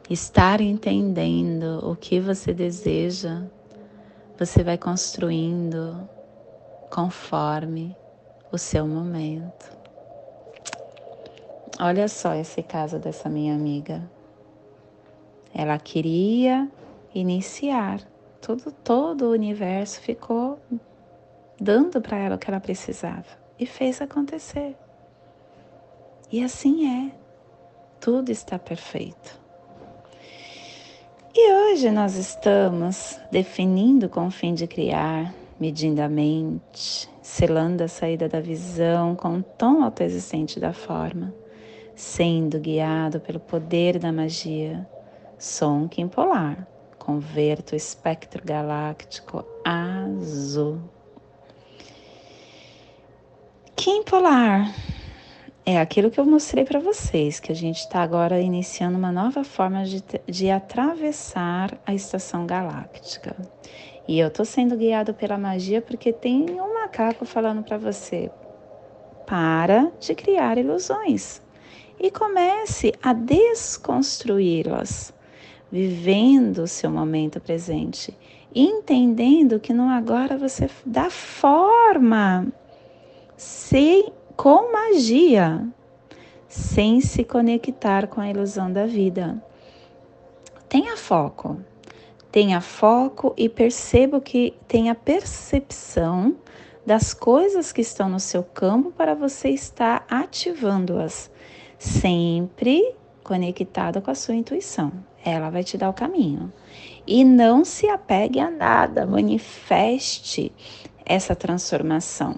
estar 0.10 0.62
entendendo 0.62 1.80
o 1.84 1.96
que 1.96 2.20
você 2.20 2.54
deseja, 2.54 3.44
você 4.38 4.64
vai 4.64 4.78
construindo 4.78 6.08
conforme 6.90 7.96
o 8.52 8.58
seu 8.58 8.88
momento. 8.88 9.74
Olha 11.80 12.08
só 12.08 12.34
esse 12.34 12.62
caso 12.64 13.00
dessa 13.00 13.28
minha 13.28 13.54
amiga. 13.54 14.02
Ela 15.54 15.78
queria 15.78 16.70
iniciar, 17.14 18.02
todo, 18.42 18.72
todo 18.72 19.26
o 19.26 19.32
universo 19.32 20.00
ficou 20.00 20.60
dando 21.60 22.02
para 22.02 22.18
ela 22.18 22.36
o 22.36 22.40
que 22.40 22.50
ela 22.50 22.60
precisava 22.60 23.26
e 23.58 23.66
fez 23.66 24.02
acontecer. 24.02 24.76
E 26.32 26.44
assim 26.44 26.88
é, 26.88 27.12
tudo 28.00 28.32
está 28.32 28.60
perfeito. 28.60 29.45
E 31.38 31.52
hoje 31.52 31.92
nós 31.92 32.16
estamos 32.16 33.20
definindo 33.30 34.08
com 34.08 34.28
o 34.28 34.32
fim 34.32 34.54
de 34.54 34.66
criar, 34.66 35.36
medindo 35.60 36.02
a 36.02 36.08
mente, 36.08 37.10
selando 37.22 37.84
a 37.84 37.90
saída 37.90 38.30
da 38.30 38.40
visão 38.40 39.18
com 39.18 39.40
o 39.40 39.44
tom 39.44 39.84
autoexistente 39.84 40.62
da 40.62 40.72
forma, 40.72 41.36
sendo 41.94 42.58
guiado 42.58 43.20
pelo 43.20 43.42
poder 43.42 44.00
da 44.00 44.14
magia. 44.14 44.88
Som 45.38 45.90
Kim 45.90 46.08
Polar, 46.08 46.66
converto 46.98 47.74
o 47.74 47.76
espectro 47.76 48.42
galáctico 48.42 49.44
azul. 49.66 50.80
Kim 53.76 54.04
Polar 54.04 54.74
é 55.66 55.80
aquilo 55.80 56.12
que 56.12 56.20
eu 56.20 56.26
mostrei 56.26 56.64
para 56.64 56.80
vocês, 56.80 57.40
que 57.40 57.52
a 57.52 57.56
gente 57.56 57.80
está 57.80 58.04
agora 58.04 58.40
iniciando 58.40 58.98
uma 58.98 59.12
nova 59.12 59.44
forma 59.44 59.84
de, 59.84 60.04
de 60.28 60.52
atravessar 60.52 61.76
a 61.86 61.94
estação 61.94 62.46
galáctica. 62.46 63.36
E 64.08 64.20
eu 64.20 64.28
estou 64.28 64.46
sendo 64.46 64.78
guiado 64.78 65.14
pela 65.14 65.38
magia 65.38 65.82
porque 65.82 66.14
tem 66.14 66.62
um 66.62 66.76
macaco 66.76 67.26
falando 67.26 67.64
para 67.64 67.80
você: 67.80 68.30
para 69.26 69.92
de 70.00 70.14
criar 70.14 70.60
ilusões. 70.60 71.42
e 72.00 72.12
comece 72.12 72.94
a 73.02 73.14
desconstruí-las, 73.14 75.14
vivendo 75.72 76.60
o 76.60 76.68
seu 76.68 76.92
momento 76.92 77.40
presente, 77.40 78.16
entendendo 78.54 79.60
que 79.60 79.74
no 79.74 79.90
agora 79.90 80.38
você 80.38 80.70
dá 80.86 81.10
forma 81.10 82.48
sem, 83.38 84.14
magia, 84.86 85.68
sem 86.48 87.02
se 87.02 87.24
conectar 87.24 88.08
com 88.08 88.22
a 88.22 88.30
ilusão 88.30 88.72
da 88.72 88.86
vida. 88.86 89.42
Tenha 90.70 90.96
foco. 90.96 91.60
Tenha 92.32 92.60
foco 92.60 93.34
e 93.38 93.48
perceba 93.48 94.20
que 94.20 94.54
tenha 94.68 94.94
percepção 94.94 96.36
das 96.86 97.14
coisas 97.14 97.72
que 97.72 97.82
estão 97.82 98.10
no 98.10 98.20
seu 98.20 98.44
campo 98.44 98.92
para 98.92 99.16
você 99.16 99.50
estar 99.50 100.06
ativando-as, 100.10 101.32
sempre 101.80 102.94
conectado 103.24 104.02
com 104.02 104.12
a 104.12 104.16
sua 104.16 104.36
intuição. 104.36 104.92
Ela 105.24 105.50
vai 105.50 105.64
te 105.64 105.78
dar 105.78 105.90
o 105.90 105.94
caminho. 105.94 106.52
E 107.08 107.24
não 107.24 107.64
se 107.64 107.88
apegue 107.88 108.40
a 108.40 108.52
nada, 108.52 109.06
manifeste 109.06 110.52
essa 111.06 111.36
transformação 111.36 112.36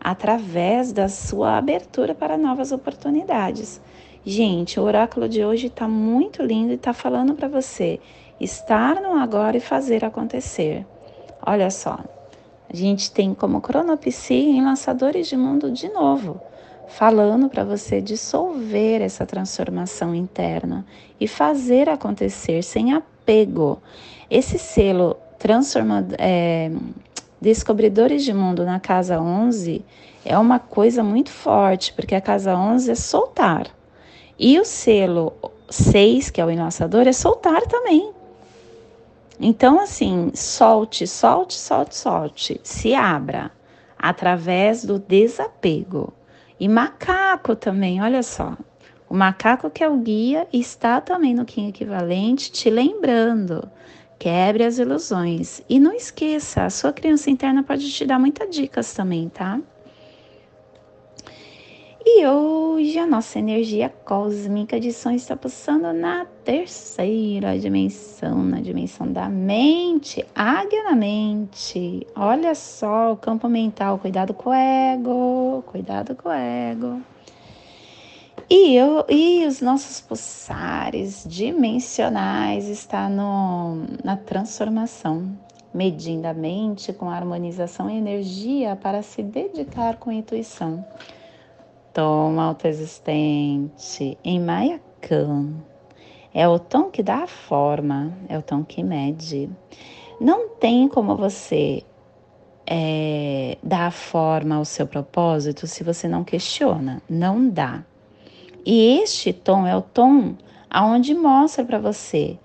através 0.00 0.92
da 0.92 1.08
sua 1.08 1.58
abertura 1.58 2.14
para 2.14 2.38
novas 2.38 2.72
oportunidades. 2.72 3.80
Gente, 4.24 4.78
o 4.78 4.82
oráculo 4.82 5.28
de 5.28 5.44
hoje 5.44 5.66
está 5.68 5.86
muito 5.86 6.42
lindo 6.42 6.72
e 6.72 6.74
está 6.74 6.92
falando 6.92 7.34
para 7.34 7.48
você 7.48 8.00
estar 8.40 9.00
no 9.00 9.14
agora 9.14 9.56
e 9.56 9.60
fazer 9.60 10.04
acontecer. 10.04 10.86
Olha 11.44 11.70
só, 11.70 11.98
a 12.72 12.76
gente 12.76 13.10
tem 13.10 13.34
como 13.34 13.60
cronopsia 13.60 14.36
em 14.36 14.62
Lançadores 14.62 15.26
de 15.26 15.36
Mundo 15.36 15.70
de 15.70 15.88
novo, 15.88 16.40
falando 16.86 17.48
para 17.48 17.64
você 17.64 18.00
dissolver 18.00 19.02
essa 19.02 19.26
transformação 19.26 20.14
interna 20.14 20.84
e 21.18 21.26
fazer 21.26 21.88
acontecer 21.88 22.62
sem 22.62 22.92
apego. 22.92 23.80
Esse 24.30 24.58
selo 24.58 25.16
transforma, 25.38 26.06
é, 26.18 26.70
Descobridores 27.40 28.22
de 28.22 28.34
Mundo 28.34 28.64
na 28.66 28.78
casa 28.78 29.18
11 29.18 29.82
é 30.24 30.36
uma 30.36 30.58
coisa 30.58 31.02
muito 31.02 31.30
forte, 31.30 31.92
porque 31.94 32.14
a 32.14 32.20
casa 32.20 32.54
11 32.54 32.90
é 32.90 32.94
soltar. 32.94 33.66
E 34.38 34.58
o 34.60 34.64
selo 34.64 35.32
6, 35.70 36.30
que 36.30 36.40
é 36.40 36.44
o 36.44 36.50
enlaçador, 36.50 37.06
é 37.08 37.12
soltar 37.12 37.62
também. 37.62 38.12
Então, 39.40 39.80
assim, 39.80 40.30
solte, 40.34 41.06
solte, 41.06 41.54
solte, 41.54 41.96
solte, 41.96 42.60
se 42.62 42.94
abra 42.94 43.50
através 43.98 44.84
do 44.84 44.98
desapego. 44.98 46.12
E 46.58 46.68
macaco 46.68 47.56
também, 47.56 48.02
olha 48.02 48.22
só. 48.22 48.54
O 49.08 49.14
macaco 49.14 49.70
que 49.70 49.82
é 49.82 49.88
o 49.88 49.96
guia 49.96 50.46
está 50.52 51.00
também 51.00 51.34
no 51.34 51.46
Kim 51.46 51.68
equivalente, 51.68 52.52
te 52.52 52.68
lembrando. 52.68 53.66
Quebre 54.20 54.64
as 54.64 54.78
ilusões. 54.78 55.62
E 55.66 55.80
não 55.80 55.94
esqueça, 55.94 56.64
a 56.64 56.68
sua 56.68 56.92
criança 56.92 57.30
interna 57.30 57.62
pode 57.62 57.90
te 57.90 58.04
dar 58.04 58.18
muitas 58.18 58.54
dicas 58.54 58.92
também, 58.92 59.30
tá? 59.30 59.58
E 62.04 62.26
hoje 62.26 62.98
a 62.98 63.06
nossa 63.06 63.38
energia 63.38 63.88
cósmica 63.88 64.78
de 64.78 64.92
som 64.92 65.10
está 65.10 65.34
passando 65.34 65.90
na 65.94 66.26
terceira 66.44 67.58
dimensão, 67.58 68.42
na 68.42 68.60
dimensão 68.60 69.10
da 69.10 69.26
mente, 69.26 70.22
águia 70.34 70.84
na 70.84 70.94
mente. 70.94 72.06
Olha 72.14 72.54
só 72.54 73.12
o 73.12 73.16
campo 73.16 73.48
mental, 73.48 73.98
cuidado 73.98 74.34
com 74.34 74.50
o 74.50 74.52
ego, 74.52 75.64
cuidado 75.66 76.14
com 76.14 76.28
o 76.28 76.32
ego. 76.32 77.00
E, 78.48 78.74
eu, 78.74 79.04
e 79.08 79.46
os 79.46 79.60
nossos 79.60 80.00
pulsares 80.00 81.24
dimensionais 81.26 82.68
está 82.68 83.08
no, 83.08 83.84
na 84.02 84.16
transformação, 84.16 85.36
medindo 85.72 86.26
a 86.26 86.34
mente 86.34 86.92
com 86.92 87.10
harmonização 87.10 87.90
e 87.90 87.96
energia 87.96 88.76
para 88.76 89.02
se 89.02 89.22
dedicar 89.22 89.96
com 89.96 90.10
intuição 90.10 90.84
tom 91.92 92.40
autoexistente 92.40 94.16
em 94.24 94.40
Mayakan. 94.40 95.54
É 96.32 96.48
o 96.48 96.58
tom 96.58 96.84
que 96.84 97.02
dá 97.02 97.24
a 97.24 97.26
forma, 97.26 98.12
é 98.28 98.38
o 98.38 98.42
tom 98.42 98.62
que 98.62 98.82
mede. 98.82 99.50
Não 100.20 100.48
tem 100.48 100.88
como 100.88 101.16
você 101.16 101.82
é, 102.66 103.58
dar 103.62 103.90
forma 103.90 104.56
ao 104.56 104.64
seu 104.64 104.86
propósito 104.86 105.66
se 105.66 105.82
você 105.82 106.06
não 106.06 106.22
questiona. 106.22 107.02
Não 107.08 107.48
dá. 107.48 107.84
E 108.64 108.98
este 109.00 109.32
tom 109.32 109.66
é 109.66 109.76
o 109.76 109.82
tom 109.82 110.34
aonde 110.68 111.14
mostra 111.14 111.64
para 111.64 111.78
você. 111.78 112.38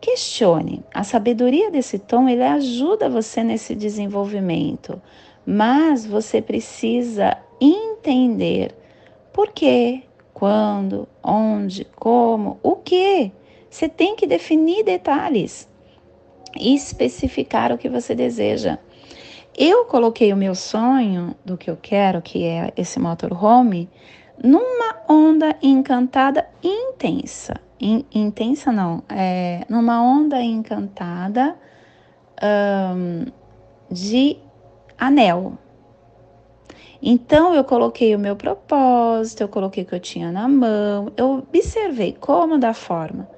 Questione. 0.00 0.84
A 0.94 1.02
sabedoria 1.02 1.70
desse 1.70 1.98
tom 1.98 2.28
ele 2.28 2.42
ajuda 2.42 3.08
você 3.08 3.42
nesse 3.42 3.74
desenvolvimento, 3.74 5.00
mas 5.44 6.06
você 6.06 6.40
precisa 6.40 7.36
entender 7.60 8.74
por 9.36 9.50
quê? 9.52 10.04
Quando? 10.32 11.06
Onde? 11.22 11.84
Como? 11.94 12.58
O 12.62 12.76
que? 12.76 13.30
Você 13.68 13.86
tem 13.86 14.16
que 14.16 14.26
definir 14.26 14.82
detalhes 14.82 15.68
e 16.58 16.74
especificar 16.74 17.70
o 17.70 17.76
que 17.76 17.86
você 17.86 18.14
deseja. 18.14 18.78
Eu 19.54 19.84
coloquei 19.84 20.32
o 20.32 20.36
meu 20.38 20.54
sonho 20.54 21.34
do 21.44 21.58
que 21.58 21.70
eu 21.70 21.76
quero, 21.76 22.22
que 22.22 22.44
é 22.44 22.72
esse 22.78 22.98
motorhome, 22.98 23.90
numa 24.42 24.96
onda 25.08 25.56
encantada 25.62 26.46
intensa. 26.62 27.54
In, 27.80 28.04
intensa 28.14 28.72
não, 28.72 29.02
é 29.08 29.64
numa 29.68 30.02
onda 30.02 30.40
encantada 30.40 31.56
de 33.90 34.38
anel. 34.98 35.58
Então 37.02 37.54
eu 37.54 37.62
coloquei 37.64 38.14
o 38.14 38.18
meu 38.18 38.34
propósito, 38.34 39.42
eu 39.42 39.48
coloquei 39.48 39.84
o 39.84 39.86
que 39.86 39.94
eu 39.94 40.00
tinha 40.00 40.32
na 40.32 40.48
mão, 40.48 41.12
eu 41.16 41.34
observei 41.38 42.16
como 42.18 42.58
da 42.58 42.72
forma. 42.72 43.28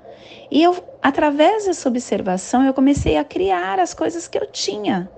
E 0.50 0.62
eu, 0.62 0.76
através 1.02 1.66
dessa 1.66 1.88
observação, 1.88 2.64
eu 2.64 2.72
comecei 2.72 3.16
a 3.16 3.24
criar 3.24 3.78
as 3.78 3.92
coisas 3.92 4.26
que 4.26 4.38
eu 4.38 4.46
tinha. 4.46 5.11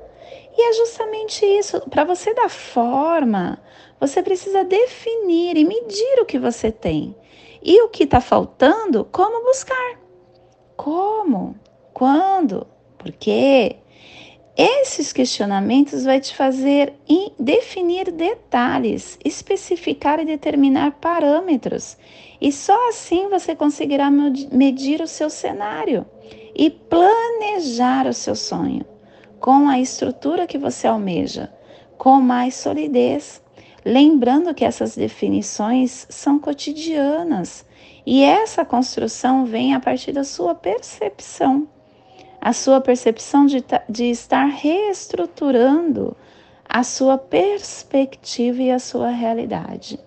E 0.57 0.71
é 0.71 0.73
justamente 0.73 1.45
isso. 1.45 1.81
Para 1.89 2.05
você 2.05 2.35
dar 2.35 2.49
forma, 2.49 3.59
você 4.01 4.23
precisa 4.23 4.65
definir 4.65 5.57
e 5.57 5.65
medir 5.65 6.21
o 6.21 6.25
que 6.25 6.39
você 6.39 6.73
tem. 6.73 7.15
E 7.63 7.83
o 7.83 7.91
que 7.91 8.05
está 8.05 8.21
faltando, 8.21 9.05
como 9.13 9.45
buscar. 9.45 10.01
Como? 10.77 11.55
Quando? 11.93 12.67
Por 12.97 13.13
quê? 13.13 13.77
Esses 14.57 15.13
questionamentos 15.13 16.05
vai 16.05 16.21
te 16.21 16.35
fazer 16.35 16.95
definir 17.39 18.11
detalhes, 18.11 19.19
especificar 19.25 20.19
e 20.21 20.25
determinar 20.25 20.93
parâmetros. 21.01 21.97
E 22.41 22.51
só 22.51 22.89
assim 22.89 23.29
você 23.29 23.55
conseguirá 23.55 24.11
medir 24.11 25.01
o 25.01 25.07
seu 25.07 25.29
cenário 25.31 26.07
e 26.55 26.71
planejar 26.71 28.07
o 28.07 28.13
seu 28.13 28.35
sonho 28.35 28.85
com 29.39 29.69
a 29.69 29.81
estrutura 29.81 30.47
que 30.47 30.59
você 30.59 30.87
almeja, 30.87 31.53
com 31.97 32.21
mais 32.21 32.55
solidez. 32.55 33.43
Lembrando 33.85 34.55
que 34.55 34.65
essas 34.65 34.95
definições 34.95 36.07
são 36.11 36.39
cotidianas 36.39 37.65
e 38.05 38.23
essa 38.23 38.65
construção 38.65 39.45
vem 39.45 39.75
a 39.75 39.81
partir 39.81 40.13
da 40.13 40.25
sua 40.25 40.55
percepção 40.55 41.69
a 42.41 42.53
sua 42.53 42.81
percepção 42.81 43.45
de, 43.45 43.63
de 43.89 44.05
estar 44.05 44.47
reestruturando 44.47 46.17
a 46.67 46.83
sua 46.83 47.19
perspectiva 47.19 48.63
e 48.63 48.71
a 48.71 48.79
sua 48.79 49.11
realidade. 49.11 50.01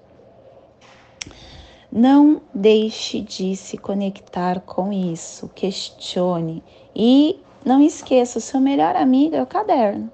Não 1.92 2.42
deixe 2.54 3.22
de 3.22 3.56
se 3.56 3.78
conectar 3.78 4.62
com 4.62 4.92
isso, 4.92 5.48
questione 5.54 6.64
e 6.96 7.40
não 7.64 7.80
esqueça: 7.82 8.40
o 8.40 8.42
seu 8.42 8.60
melhor 8.60 8.96
amigo 8.96 9.36
é 9.36 9.44
o 9.44 9.48
caderno. 9.48 10.12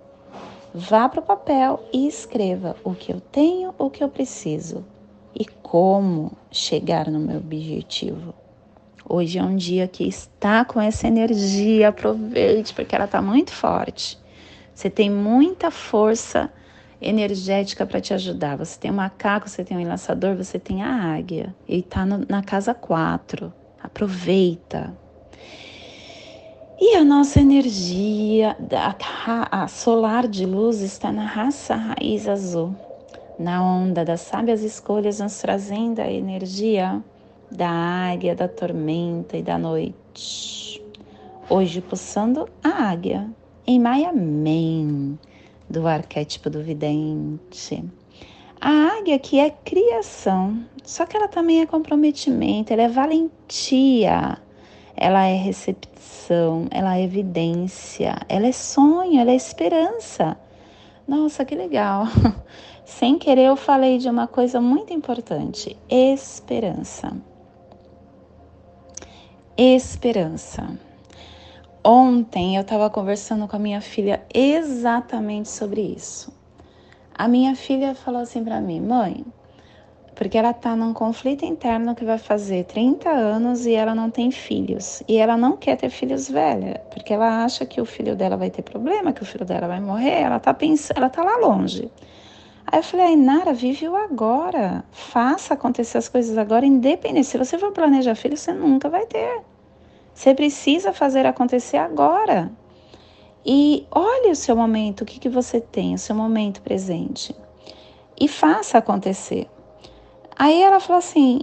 Vá 0.74 1.10
para 1.10 1.20
o 1.20 1.24
papel 1.24 1.84
e 1.92 2.08
escreva 2.08 2.76
o 2.84 2.94
que 2.94 3.12
eu 3.12 3.20
tenho, 3.20 3.74
o 3.78 3.90
que 3.90 4.04
eu 4.04 4.10
preciso 4.10 4.86
e 5.34 5.44
como 5.46 6.32
chegar 6.52 7.10
no 7.10 7.20
meu 7.20 7.38
objetivo. 7.38 8.36
Hoje 9.08 9.40
é 9.40 9.44
um 9.44 9.56
dia 9.56 9.88
que 9.88 10.08
está 10.08 10.64
com 10.64 10.80
essa 10.80 11.08
energia, 11.08 11.90
aproveite, 11.90 12.74
porque 12.76 12.94
ela 12.94 13.06
está 13.06 13.20
muito 13.20 13.52
forte. 13.52 14.20
Você 14.72 14.92
tem 14.92 15.10
muita 15.10 15.72
força 15.72 16.54
energética 17.02 17.84
para 17.84 18.00
te 18.00 18.14
ajudar. 18.14 18.56
Você 18.56 18.80
tem 18.80 18.92
um 18.92 18.96
macaco, 18.96 19.50
você 19.50 19.64
tem 19.64 19.76
um 19.76 19.80
enlaçador, 19.80 20.36
você 20.36 20.60
tem 20.60 20.84
a 20.84 21.16
águia. 21.16 21.56
Ele 21.68 21.80
está 21.80 22.06
na 22.06 22.44
casa 22.44 22.76
4. 22.76 23.52
Aproveita. 23.82 24.96
E 26.82 26.96
a 26.96 27.04
nossa 27.04 27.42
energia, 27.42 28.56
a, 29.52 29.68
solar 29.68 30.26
de 30.26 30.46
luz 30.46 30.80
está 30.80 31.12
na 31.12 31.26
raça 31.26 31.76
raiz 31.76 32.26
azul, 32.26 32.74
na 33.38 33.62
onda 33.62 34.06
das 34.06 34.22
sábias 34.22 34.64
escolhas, 34.64 35.20
nos 35.20 35.38
trazendo 35.42 36.00
a 36.00 36.10
energia 36.10 37.04
da 37.52 37.70
águia, 37.70 38.34
da 38.34 38.48
tormenta 38.48 39.36
e 39.36 39.44
da 39.44 39.58
noite. 39.58 40.82
Hoje 41.50 41.82
pulsando 41.82 42.48
a 42.64 42.70
águia 42.70 43.30
em 43.68 43.78
Maia 43.78 44.14
Men, 44.14 45.20
do 45.70 45.86
arquétipo 45.86 46.50
do 46.50 46.64
vidente. 46.64 47.84
A 48.62 48.98
águia 48.98 49.20
que 49.20 49.38
é 49.38 49.50
criação, 49.50 50.64
só 50.82 51.06
que 51.06 51.18
ela 51.18 51.28
também 51.28 51.60
é 51.60 51.66
comprometimento, 51.66 52.72
ela 52.72 52.84
é 52.84 52.88
valentia, 52.88 54.38
ela 55.02 55.26
é 55.26 55.34
recepção, 55.34 56.68
ela 56.72 56.98
é 56.98 57.04
evidência, 57.04 58.18
ela 58.28 58.48
é 58.48 58.52
sonho, 58.52 59.22
ela 59.22 59.32
é 59.32 59.36
esperança. 59.36 60.38
Nossa, 61.08 61.46
que 61.46 61.56
legal! 61.56 62.06
Sem 62.84 63.18
querer, 63.18 63.46
eu 63.46 63.56
falei 63.56 63.98
de 63.98 64.10
uma 64.10 64.28
coisa 64.28 64.60
muito 64.60 64.92
importante: 64.92 65.78
esperança. 65.90 67.16
Esperança. 69.58 70.78
Ontem 71.82 72.58
eu 72.58 72.62
estava 72.62 72.90
conversando 72.90 73.48
com 73.48 73.56
a 73.56 73.60
minha 73.60 73.80
filha 73.80 74.22
exatamente 74.34 75.48
sobre 75.48 75.82
isso. 75.82 76.34
A 77.16 77.26
minha 77.26 77.56
filha 77.56 77.96
falou 77.96 78.22
assim 78.22 78.44
para 78.44 78.60
mim, 78.60 78.82
mãe, 78.82 79.26
porque 80.20 80.38
ela 80.38 80.52
está 80.52 80.76
num 80.76 80.92
conflito 80.92 81.46
interno 81.46 81.96
que 81.96 82.04
vai 82.04 82.18
fazer 82.18 82.66
30 82.66 83.10
anos 83.10 83.66
e 83.66 83.74
ela 83.74 83.96
não 83.96 84.12
tem 84.12 84.30
filhos. 84.32 85.02
E 85.08 85.16
ela 85.16 85.38
não 85.38 85.56
quer 85.56 85.78
ter 85.78 85.90
filhos 85.90 86.30
velha, 86.30 86.84
porque 86.92 87.14
ela 87.14 87.46
acha 87.46 87.66
que 87.66 87.80
o 87.80 87.86
filho 87.86 88.18
dela 88.18 88.36
vai 88.36 88.50
ter 88.50 88.62
problema, 88.62 89.14
que 89.14 89.24
o 89.24 89.26
filho 89.26 89.46
dela 89.46 89.66
vai 89.66 89.80
morrer, 89.80 90.24
ela 90.24 90.36
está 90.36 90.54
pensando, 90.54 90.98
ela 90.98 91.10
tá 91.10 91.24
lá 91.24 91.38
longe. 91.38 91.90
Aí 92.68 92.80
eu 92.80 92.84
falei, 92.84 93.16
Nara, 93.16 93.54
vive 93.54 93.88
o 93.88 93.96
agora. 93.96 94.84
Faça 94.92 95.54
acontecer 95.54 95.98
as 95.98 96.10
coisas 96.10 96.38
agora, 96.38 96.66
independente. 96.66 97.28
Se 97.28 97.38
você 97.38 97.58
for 97.58 97.72
planejar 97.72 98.14
filho, 98.14 98.36
você 98.36 98.52
nunca 98.52 98.90
vai 98.90 99.06
ter. 99.06 99.42
Você 100.14 100.36
precisa 100.36 100.92
fazer 100.92 101.26
acontecer 101.26 101.78
agora. 101.78 102.52
E 103.46 103.88
olhe 103.90 104.32
o 104.32 104.36
seu 104.36 104.54
momento, 104.54 105.04
o 105.04 105.06
que, 105.06 105.18
que 105.18 105.30
você 105.30 105.62
tem, 105.62 105.94
o 105.94 105.98
seu 105.98 106.14
momento 106.14 106.62
presente. 106.62 107.34
E 108.20 108.28
faça 108.28 108.80
acontecer. 108.80 109.48
Aí 110.42 110.62
ela 110.62 110.80
falou 110.80 111.00
assim, 111.00 111.42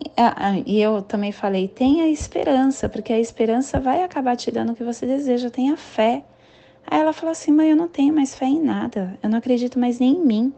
e 0.65 0.81
eu 0.81 1.03
também 1.03 1.31
falei, 1.31 1.69
tenha 1.69 2.09
esperança, 2.09 2.89
porque 2.89 3.13
a 3.13 3.21
esperança 3.21 3.79
vai 3.79 4.03
acabar 4.03 4.35
te 4.37 4.51
dando 4.51 4.73
o 4.73 4.75
que 4.75 4.83
você 4.83 5.05
deseja, 5.05 5.51
tenha 5.51 5.77
fé. 5.77 6.25
Aí 6.87 7.01
ela 7.01 7.13
falou 7.13 7.33
assim, 7.33 7.53
mãe, 7.53 7.69
eu 7.69 7.77
não 7.77 7.89
tenho 7.89 8.15
mais 8.15 8.35
fé 8.35 8.47
em 8.47 8.59
nada, 8.59 9.19
eu 9.23 9.29
não 9.29 9.37
acredito 9.37 9.79
mais 9.79 9.99
nem 9.99 10.15
em 10.15 10.25
mim. 10.25 10.55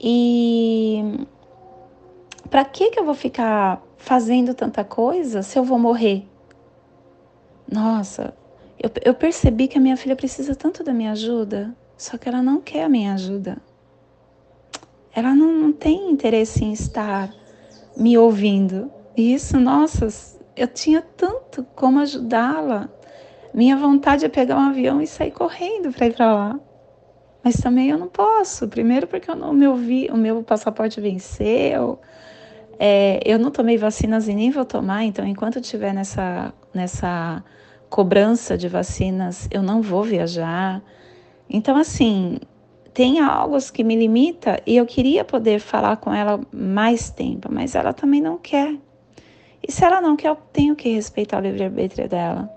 E 0.00 1.26
para 2.48 2.64
que 2.64 2.92
que 2.92 3.00
eu 3.00 3.04
vou 3.04 3.14
ficar 3.14 3.82
fazendo 3.96 4.54
tanta 4.54 4.84
coisa 4.84 5.42
se 5.42 5.58
eu 5.58 5.64
vou 5.64 5.80
morrer? 5.80 6.24
Nossa, 7.68 8.36
eu, 8.80 8.88
eu 9.04 9.14
percebi 9.14 9.66
que 9.66 9.78
a 9.78 9.80
minha 9.80 9.96
filha 9.96 10.14
precisa 10.14 10.54
tanto 10.54 10.84
da 10.84 10.92
minha 10.92 11.10
ajuda, 11.10 11.74
só 11.96 12.16
que 12.16 12.28
ela 12.28 12.40
não 12.40 12.60
quer 12.60 12.84
a 12.84 12.88
minha 12.88 13.14
ajuda 13.14 13.60
ela 15.14 15.34
não, 15.34 15.52
não 15.52 15.72
tem 15.72 16.10
interesse 16.10 16.64
em 16.64 16.72
estar 16.72 17.32
me 17.96 18.16
ouvindo. 18.16 18.90
E 19.16 19.34
isso, 19.34 19.58
nossa, 19.60 20.08
eu 20.56 20.66
tinha 20.66 21.02
tanto 21.02 21.64
como 21.74 22.00
ajudá-la. 22.00 22.88
Minha 23.52 23.76
vontade 23.76 24.24
é 24.24 24.28
pegar 24.28 24.56
um 24.56 24.70
avião 24.70 25.00
e 25.00 25.06
sair 25.06 25.30
correndo 25.30 25.92
para 25.92 26.06
ir 26.06 26.14
para 26.14 26.32
lá. 26.32 26.60
Mas 27.44 27.56
também 27.56 27.90
eu 27.90 27.98
não 27.98 28.08
posso. 28.08 28.68
Primeiro 28.68 29.06
porque 29.06 29.30
eu 29.30 29.36
não 29.36 29.52
me 29.52 29.66
ouvi, 29.66 30.08
o 30.10 30.16
meu 30.16 30.42
passaporte 30.42 31.00
venceu. 31.00 31.98
É, 32.78 33.20
eu 33.24 33.38
não 33.38 33.50
tomei 33.50 33.76
vacinas 33.76 34.28
e 34.28 34.34
nem 34.34 34.50
vou 34.50 34.64
tomar, 34.64 35.04
então 35.04 35.26
enquanto 35.26 35.56
eu 35.56 35.62
estiver 35.62 35.92
nessa, 35.92 36.52
nessa 36.74 37.44
cobrança 37.88 38.56
de 38.56 38.68
vacinas, 38.68 39.46
eu 39.50 39.62
não 39.62 39.82
vou 39.82 40.02
viajar. 40.02 40.82
Então, 41.48 41.76
assim, 41.76 42.38
tem 42.94 43.20
algo 43.20 43.56
que 43.72 43.82
me 43.82 43.96
limita 43.96 44.62
e 44.66 44.76
eu 44.76 44.84
queria 44.84 45.24
poder 45.24 45.60
falar 45.60 45.96
com 45.96 46.12
ela 46.12 46.40
mais 46.52 47.08
tempo, 47.10 47.48
mas 47.50 47.74
ela 47.74 47.92
também 47.92 48.20
não 48.20 48.36
quer. 48.36 48.76
E 49.66 49.70
se 49.70 49.84
ela 49.84 50.00
não 50.00 50.16
quer, 50.16 50.28
eu 50.28 50.36
tenho 50.52 50.76
que 50.76 50.90
respeitar 50.90 51.38
o 51.38 51.42
livre-arbítrio 51.42 52.08
dela. 52.08 52.50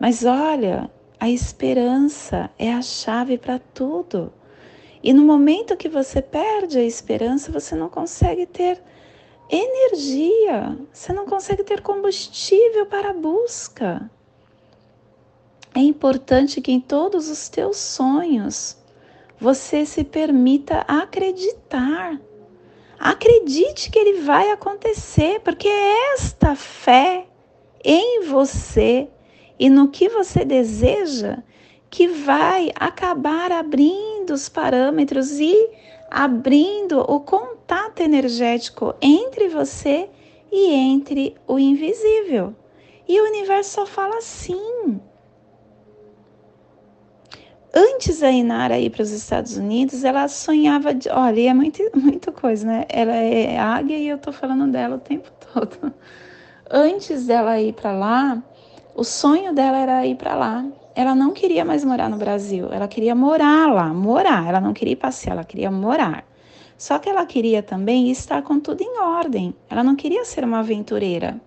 Mas 0.00 0.24
olha, 0.24 0.90
a 1.20 1.28
esperança 1.28 2.50
é 2.58 2.72
a 2.72 2.80
chave 2.80 3.36
para 3.36 3.58
tudo. 3.58 4.32
E 5.02 5.12
no 5.12 5.22
momento 5.22 5.76
que 5.76 5.88
você 5.88 6.22
perde 6.22 6.78
a 6.78 6.84
esperança, 6.84 7.52
você 7.52 7.74
não 7.74 7.90
consegue 7.90 8.46
ter 8.46 8.82
energia, 9.50 10.78
você 10.90 11.12
não 11.12 11.26
consegue 11.26 11.62
ter 11.62 11.82
combustível 11.82 12.86
para 12.86 13.10
a 13.10 13.14
busca. 13.14 14.10
É 15.74 15.80
importante 15.80 16.60
que 16.60 16.72
em 16.72 16.80
todos 16.80 17.28
os 17.28 17.48
teus 17.48 17.76
sonhos 17.76 18.82
você 19.44 19.84
se 19.84 20.02
permita 20.04 20.86
acreditar. 20.88 22.18
Acredite 22.98 23.90
que 23.90 23.98
ele 23.98 24.22
vai 24.22 24.50
acontecer, 24.50 25.38
porque 25.40 25.68
é 25.68 26.14
esta 26.14 26.56
fé 26.56 27.26
em 27.84 28.22
você 28.22 29.06
e 29.58 29.68
no 29.68 29.88
que 29.88 30.08
você 30.08 30.46
deseja 30.46 31.42
que 31.90 32.08
vai 32.08 32.70
acabar 32.74 33.52
abrindo 33.52 34.32
os 34.32 34.48
parâmetros 34.48 35.38
e 35.38 35.54
abrindo 36.10 37.00
o 37.00 37.20
contato 37.20 38.00
energético 38.00 38.94
entre 38.98 39.48
você 39.48 40.08
e 40.50 40.72
entre 40.72 41.36
o 41.46 41.58
invisível. 41.58 42.54
E 43.06 43.20
o 43.20 43.26
universo 43.26 43.72
só 43.72 43.84
fala 43.84 44.22
sim. 44.22 44.98
Antes 47.76 48.20
da 48.20 48.30
Inara 48.30 48.78
ir 48.78 48.90
para 48.90 49.02
os 49.02 49.10
Estados 49.10 49.56
Unidos, 49.56 50.04
ela 50.04 50.28
sonhava 50.28 50.94
de. 50.94 51.08
Olha, 51.08 51.50
é 51.50 51.52
muito, 51.52 51.82
muita 51.96 52.30
coisa, 52.30 52.64
né? 52.64 52.84
Ela 52.88 53.16
é 53.16 53.58
águia 53.58 53.98
e 53.98 54.08
eu 54.08 54.18
tô 54.18 54.30
falando 54.30 54.70
dela 54.70 54.94
o 54.94 55.00
tempo 55.00 55.28
todo. 55.52 55.92
Antes 56.70 57.26
dela 57.26 57.60
ir 57.60 57.72
para 57.72 57.90
lá, 57.90 58.40
o 58.94 59.02
sonho 59.02 59.52
dela 59.52 59.78
era 59.78 60.06
ir 60.06 60.14
para 60.14 60.36
lá. 60.36 60.64
Ela 60.94 61.16
não 61.16 61.32
queria 61.32 61.64
mais 61.64 61.84
morar 61.84 62.08
no 62.08 62.16
Brasil, 62.16 62.68
ela 62.72 62.86
queria 62.86 63.16
morar 63.16 63.66
lá, 63.72 63.92
morar. 63.92 64.46
Ela 64.46 64.60
não 64.60 64.72
queria 64.72 64.96
passear, 64.96 65.32
ela 65.32 65.44
queria 65.44 65.68
morar. 65.68 66.24
Só 66.78 67.00
que 67.00 67.08
ela 67.08 67.26
queria 67.26 67.60
também 67.60 68.08
estar 68.08 68.42
com 68.42 68.60
tudo 68.60 68.82
em 68.82 69.00
ordem. 69.00 69.52
Ela 69.68 69.82
não 69.82 69.96
queria 69.96 70.24
ser 70.24 70.44
uma 70.44 70.60
aventureira. 70.60 71.40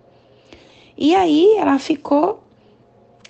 E 0.96 1.14
aí 1.14 1.54
ela 1.56 1.78
ficou 1.78 2.42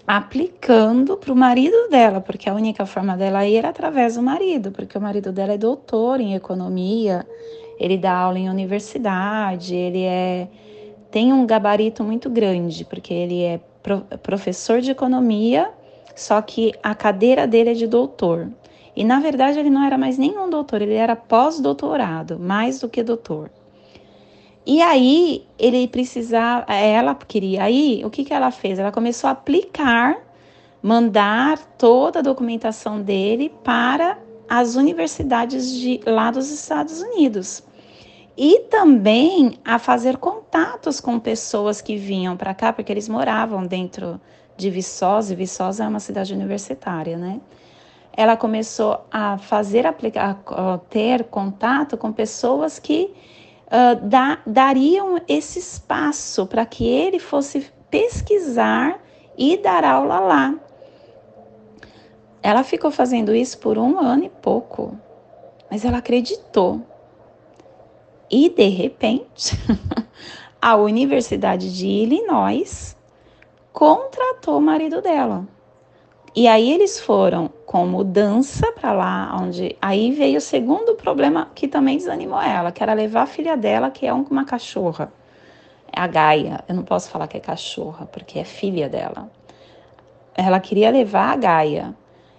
aplicando 0.09 1.19
para 1.19 1.31
o 1.31 1.37
marido 1.37 1.91
dela, 1.91 2.19
porque 2.19 2.49
a 2.49 2.55
única 2.55 2.87
forma 2.87 3.15
dela 3.15 3.47
ir 3.47 3.57
era 3.57 3.69
através 3.69 4.15
do 4.15 4.23
marido, 4.23 4.73
porque 4.73 4.97
o 4.97 5.01
marido 5.01 5.31
dela 5.31 5.53
é 5.53 5.59
doutor 5.59 6.19
em 6.19 6.35
economia, 6.35 7.27
ele 7.79 7.99
dá 7.99 8.15
aula 8.15 8.39
em 8.39 8.49
universidade, 8.49 9.75
ele 9.77 10.05
é 10.05 10.49
tem 11.11 11.31
um 11.31 11.47
gabarito 11.47 12.03
muito 12.03 12.31
grande, 12.31 12.87
porque 12.87 13.13
ele 13.13 13.43
é 13.43 13.61
pro, 13.83 14.01
professor 14.23 14.81
de 14.81 14.91
economia, 14.91 15.71
só 16.17 16.41
que 16.41 16.73
a 16.83 16.95
cadeira 16.95 17.47
dele 17.47 17.71
é 17.71 17.75
de 17.75 17.87
doutor. 17.87 18.49
E 18.97 19.05
na 19.05 19.21
verdade 19.21 19.59
ele 19.59 19.71
não 19.71 19.85
era 19.85 19.99
mais 19.99 20.17
nenhum 20.17 20.49
doutor, 20.49 20.81
ele 20.81 20.95
era 20.95 21.15
pós-doutorado, 21.15 22.39
mais 22.39 22.81
do 22.81 22.89
que 22.89 23.03
doutor. 23.03 23.51
E 24.69 24.83
aí 24.83 25.47
ele 25.59 25.89
precisava, 25.89 26.71
ela 26.71 27.15
queria 27.15 27.71
ir, 27.71 28.05
o 28.05 28.11
que, 28.11 28.23
que 28.23 28.35
ela 28.35 28.51
fez? 28.51 28.79
Ela 28.79 28.93
começou 28.93 29.29
a 29.29 29.31
aplicar, 29.31 30.19
mandar 30.83 31.57
toda 31.79 32.19
a 32.19 32.23
documentação 32.23 33.01
dele 33.01 33.51
para 33.65 34.19
as 34.47 34.77
universidades 34.77 35.73
de 35.73 36.03
lá 36.05 36.31
dos 36.31 36.51
Estados 36.51 37.01
Unidos. 37.01 37.63
E 38.37 38.61
também 38.71 39.59
a 39.65 39.79
fazer 39.79 40.19
contatos 40.19 41.01
com 41.01 41.19
pessoas 41.19 41.81
que 41.81 41.97
vinham 41.97 42.37
para 42.37 42.53
cá, 42.53 42.71
porque 42.71 42.93
eles 42.93 43.09
moravam 43.09 43.67
dentro 43.67 44.21
de 44.55 44.69
Viçosa, 44.69 45.33
e 45.33 45.37
Viçosa 45.37 45.85
é 45.85 45.89
uma 45.89 45.99
cidade 45.99 46.35
universitária, 46.35 47.17
né? 47.17 47.41
Ela 48.15 48.37
começou 48.37 49.03
a 49.11 49.39
fazer, 49.39 49.87
a 49.87 49.95
ter 50.91 51.25
contato 51.25 51.97
com 51.97 52.13
pessoas 52.13 52.79
que 52.79 53.15
uh, 53.69 54.07
da, 54.07 54.39
dariam 54.47 55.21
esse 55.29 55.59
espaço 55.59 56.47
para 56.47 56.65
que 56.67 56.87
ele 56.87 57.19
fosse 57.19 57.71
pesquisar 57.91 59.01
e 59.37 59.57
dar 59.57 59.85
aula 59.85 60.19
lá. 60.19 60.55
Ela 62.43 62.63
ficou 62.63 62.91
fazendo 62.91 63.35
isso 63.35 63.59
por 63.59 63.79
um 63.79 63.99
ano 63.99 64.25
e 64.25 64.29
pouco, 64.29 64.99
mas 65.71 65.85
ela 65.85 65.99
acreditou. 65.99 66.83
E 68.31 68.49
de 68.49 68.69
repente, 68.69 69.57
a 70.61 70.77
Universidade 70.77 71.75
de 71.77 71.87
Illinois 71.87 72.97
contratou 73.73 74.59
o 74.59 74.63
marido 74.63 75.01
dela. 75.01 75.47
E 76.35 76.47
aí 76.47 76.71
eles 76.73 77.01
foram 77.01 77.51
com 77.65 77.87
mudança 77.87 78.71
para 78.73 78.93
lá, 78.93 79.37
onde 79.41 79.77
aí 79.81 80.13
veio 80.13 80.39
o 80.39 80.41
segundo 80.41 80.95
problema 80.95 81.51
que 81.55 81.67
também 81.67 81.97
desanimou 81.97 82.41
ela, 82.41 82.71
que 82.71 82.83
era 82.83 82.93
levar 82.93 83.23
a 83.23 83.27
filha 83.27 83.57
dela, 83.57 83.91
que 83.91 84.07
é 84.07 84.13
uma 84.13 84.45
cachorra. 84.45 85.13
a 85.93 86.07
Gaia, 86.07 86.63
eu 86.69 86.75
não 86.75 86.83
posso 86.83 87.11
falar 87.11 87.27
que 87.27 87.37
é 87.37 87.41
cachorra, 87.41 88.07
porque 88.07 88.39
é 88.39 88.45
filha 88.45 88.89
dela. 88.89 89.31
Ela 90.35 90.61
queria 90.61 90.91
levar 90.91 91.33
a 91.33 91.37
Gaia 91.37 91.97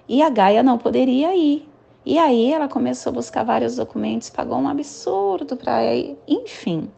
e 0.08 0.22
a 0.22 0.30
Gaia 0.30 0.64
não 0.64 0.78
poderia 0.78 1.36
ir. 1.36 1.68
E 2.06 2.18
aí 2.18 2.54
ela 2.54 2.68
começou 2.68 3.12
a 3.12 3.14
buscar 3.14 3.44
vários 3.44 3.76
documentos, 3.76 4.30
pagou 4.30 4.58
um 4.58 4.70
absurdo 4.70 5.58
para 5.58 5.94
ir, 5.94 6.18
enfim, 6.28 6.90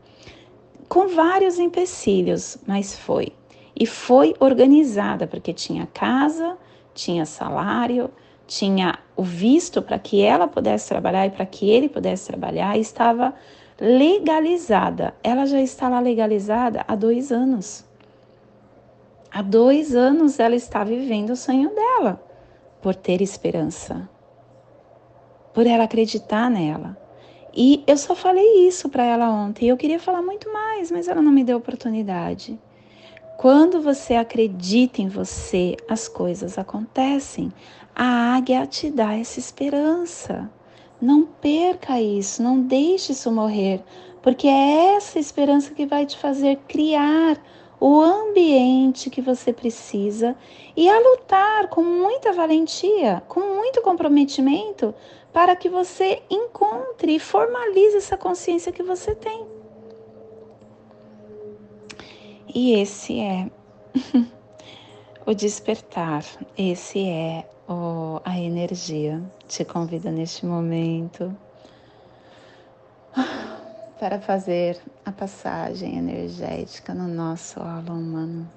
com 0.88 1.08
vários 1.08 1.58
empecilhos, 1.58 2.58
mas 2.68 2.98
foi. 2.98 3.34
E 3.78 3.86
foi 3.86 4.36
organizada, 4.40 5.26
porque 5.26 5.54
tinha 5.54 5.88
casa, 5.88 6.58
tinha 6.94 7.26
salário, 7.26 8.10
tinha 8.48 9.00
o 9.16 9.24
visto 9.24 9.82
para 9.82 9.98
que 9.98 10.22
ela 10.22 10.48
pudesse 10.48 10.90
trabalhar 10.90 11.26
e 11.26 11.30
para 11.30 11.46
que 11.46 11.70
ele 11.70 11.88
pudesse 11.88 12.28
trabalhar, 12.28 12.78
e 12.78 12.82
estava 12.82 13.34
legalizada. 13.80 15.14
Ela 15.24 15.46
já 15.46 15.62
está 15.62 15.88
lá 15.90 16.00
legalizada 16.00 16.84
há 16.88 16.96
dois 16.96 17.32
anos. 17.32 17.86
Há 19.32 19.42
dois 19.42 19.96
anos 19.96 20.40
ela 20.40 20.56
está 20.56 20.84
vivendo 20.84 21.30
o 21.30 21.36
sonho 21.36 21.70
dela, 21.74 22.22
por 22.82 22.94
ter 22.94 23.22
esperança, 23.22 24.10
por 25.54 25.66
ela 25.66 25.86
acreditar 25.86 26.50
nela. 26.50 26.98
E 27.54 27.84
eu 27.88 27.98
só 27.98 28.16
falei 28.16 28.68
isso 28.68 28.90
para 28.90 29.04
ela 29.04 29.30
ontem. 29.30 29.70
Eu 29.70 29.78
queria 29.78 30.00
falar 30.00 30.22
muito 30.22 30.52
mais, 30.52 30.92
mas 30.92 31.08
ela 31.08 31.22
não 31.22 31.32
me 31.32 31.44
deu 31.44 31.58
oportunidade. 31.58 32.60
Quando 33.42 33.82
você 33.82 34.14
acredita 34.14 35.02
em 35.02 35.08
você, 35.08 35.76
as 35.90 36.08
coisas 36.08 36.60
acontecem. 36.60 37.52
A 37.96 38.36
águia 38.36 38.68
te 38.68 38.92
dá 38.92 39.16
essa 39.16 39.40
esperança. 39.40 40.48
Não 41.02 41.26
perca 41.26 42.00
isso, 42.00 42.44
não 42.44 42.62
deixe 42.62 43.14
isso 43.14 43.32
morrer, 43.32 43.82
porque 44.22 44.48
é 44.48 44.94
essa 44.94 45.18
esperança 45.18 45.74
que 45.74 45.88
vai 45.88 46.06
te 46.06 46.20
fazer 46.20 46.60
criar 46.68 47.44
o 47.80 48.00
ambiente 48.00 49.10
que 49.10 49.24
você 49.24 49.52
precisa 49.52 50.36
e 50.78 50.88
a 50.88 51.00
lutar 51.00 51.68
com 51.70 51.82
muita 51.82 52.32
valentia, 52.34 53.24
com 53.28 53.40
muito 53.40 53.82
comprometimento, 53.82 54.94
para 55.34 55.56
que 55.56 55.68
você 55.68 56.22
encontre 56.30 57.16
e 57.16 57.20
formalize 57.20 57.98
essa 57.98 58.16
consciência 58.16 58.72
que 58.72 58.84
você 58.84 59.16
tem. 59.16 59.61
E 62.54 62.74
esse 62.74 63.18
é 63.18 63.50
o 65.26 65.34
despertar, 65.34 66.26
esse 66.58 67.08
é 67.08 67.48
oh, 67.66 68.20
a 68.26 68.38
energia. 68.38 69.24
Te 69.48 69.64
convida 69.64 70.12
neste 70.12 70.46
momento 70.46 71.34
para 73.98 74.20
fazer 74.20 74.78
a 75.06 75.14
passagem 75.14 75.98
energética 75.98 76.94
no 76.94 77.08
nosso 77.08 77.62
aula 77.62 77.94
humano, 77.94 78.50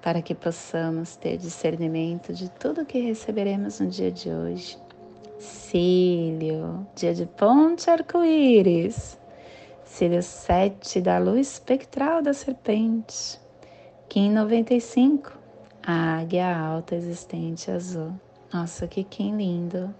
para 0.00 0.22
que 0.22 0.34
possamos 0.34 1.16
ter 1.16 1.36
discernimento 1.36 2.32
de 2.32 2.48
tudo 2.52 2.86
que 2.86 2.98
receberemos 2.98 3.78
no 3.78 3.88
dia 3.88 4.10
de 4.10 4.30
hoje. 4.30 4.78
Cílio, 5.38 6.86
dia 6.94 7.12
de 7.12 7.26
ponte 7.26 7.90
arco-íris, 7.90 9.19
cílio 9.90 10.22
7 10.22 11.00
da 11.00 11.18
luz 11.18 11.48
espectral 11.54 12.22
da 12.22 12.32
serpente, 12.32 13.38
Kim 14.08 14.30
95, 14.30 15.36
a 15.82 16.20
águia 16.20 16.56
alta 16.56 16.94
existente 16.94 17.70
azul. 17.72 18.12
Nossa, 18.52 18.86
que 18.86 19.02
Kim 19.02 19.36
lindo! 19.36 19.92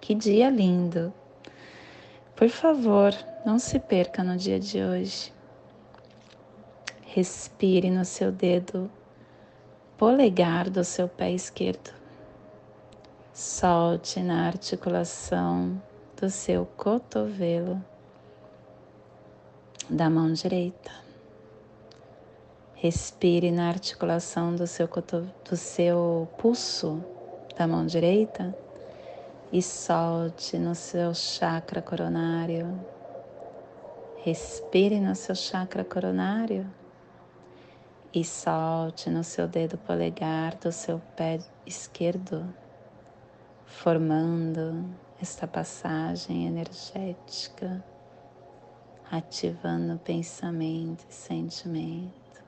Que 0.00 0.14
dia 0.14 0.48
lindo! 0.48 1.12
Por 2.34 2.48
favor, 2.48 3.12
não 3.44 3.58
se 3.58 3.78
perca 3.78 4.24
no 4.24 4.34
dia 4.34 4.58
de 4.58 4.82
hoje. 4.82 5.32
Respire 7.02 7.90
no 7.90 8.06
seu 8.06 8.32
dedo 8.32 8.90
polegar 9.98 10.70
do 10.70 10.82
seu 10.82 11.06
pé 11.06 11.30
esquerdo. 11.32 11.92
Solte 13.34 14.20
na 14.20 14.46
articulação 14.46 15.80
do 16.18 16.30
seu 16.30 16.64
cotovelo 16.78 17.80
da 19.88 20.10
mão 20.10 20.32
direita. 20.32 20.90
Respire 22.74 23.50
na 23.50 23.68
articulação 23.68 24.54
do 24.54 24.66
seu, 24.66 24.88
do 25.48 25.56
seu 25.56 26.28
pulso 26.38 27.02
da 27.56 27.66
mão 27.66 27.86
direita 27.86 28.56
e 29.50 29.62
solte 29.62 30.58
no 30.58 30.74
seu 30.74 31.14
chakra 31.14 31.80
coronário. 31.80 32.78
Respire 34.18 35.00
no 35.00 35.14
seu 35.14 35.34
chakra 35.34 35.82
coronário 35.82 36.70
e 38.12 38.24
solte 38.24 39.08
no 39.08 39.24
seu 39.24 39.48
dedo 39.48 39.78
polegar 39.78 40.54
do 40.56 40.70
seu 40.70 41.00
pé 41.16 41.38
esquerdo, 41.66 42.46
formando 43.64 44.84
esta 45.20 45.46
passagem 45.46 46.46
energética, 46.46 47.82
ativando 49.10 49.98
pensamento 49.98 51.04
e 51.08 51.14
sentimento. 51.14 52.42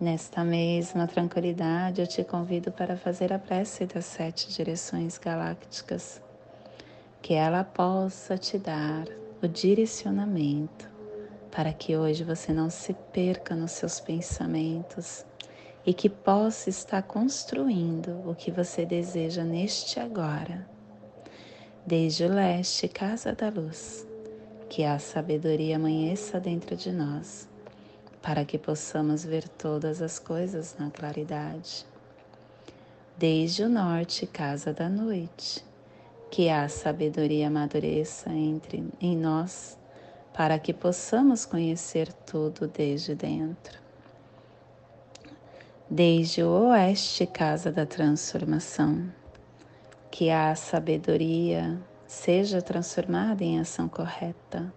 Nesta 0.00 0.42
mesma 0.42 1.06
tranquilidade, 1.06 2.00
eu 2.00 2.06
te 2.06 2.24
convido 2.24 2.72
para 2.72 2.96
fazer 2.96 3.32
a 3.32 3.38
prece 3.38 3.86
das 3.86 4.04
sete 4.04 4.52
direções 4.52 5.18
galácticas, 5.18 6.20
que 7.20 7.34
ela 7.34 7.62
possa 7.62 8.36
te 8.36 8.58
dar 8.58 9.06
o 9.42 9.46
direcionamento 9.46 10.90
para 11.50 11.72
que 11.72 11.96
hoje 11.96 12.24
você 12.24 12.52
não 12.52 12.70
se 12.70 12.94
perca 13.12 13.54
nos 13.54 13.72
seus 13.72 14.00
pensamentos 14.00 15.24
e 15.84 15.92
que 15.92 16.08
possa 16.08 16.70
estar 16.70 17.02
construindo 17.02 18.28
o 18.28 18.34
que 18.34 18.50
você 18.50 18.86
deseja 18.86 19.44
neste 19.44 20.00
agora. 20.00 20.66
Desde 21.86 22.24
o 22.24 22.32
leste, 22.32 22.88
casa 22.88 23.34
da 23.34 23.50
luz, 23.50 24.06
que 24.72 24.84
a 24.84 24.98
sabedoria 24.98 25.76
amanheça 25.76 26.40
dentro 26.40 26.74
de 26.74 26.90
nós 26.90 27.46
para 28.22 28.42
que 28.42 28.56
possamos 28.56 29.22
ver 29.22 29.46
todas 29.46 30.00
as 30.00 30.18
coisas 30.18 30.74
na 30.78 30.90
claridade. 30.90 31.84
Desde 33.18 33.64
o 33.64 33.68
norte, 33.68 34.26
casa 34.26 34.72
da 34.72 34.88
noite, 34.88 35.62
que 36.30 36.48
a 36.48 36.70
sabedoria 36.70 37.48
amadureça 37.48 38.30
entre 38.30 38.90
em 38.98 39.14
nós, 39.14 39.76
para 40.32 40.58
que 40.58 40.72
possamos 40.72 41.44
conhecer 41.44 42.10
tudo 42.10 42.66
desde 42.66 43.14
dentro. 43.14 43.78
Desde 45.90 46.42
o 46.42 46.70
oeste, 46.70 47.26
casa 47.26 47.70
da 47.70 47.84
transformação, 47.84 49.06
que 50.10 50.30
a 50.30 50.54
sabedoria 50.54 51.78
seja 52.12 52.60
transformada 52.60 53.42
em 53.42 53.58
ação 53.58 53.88
correta 53.88 54.72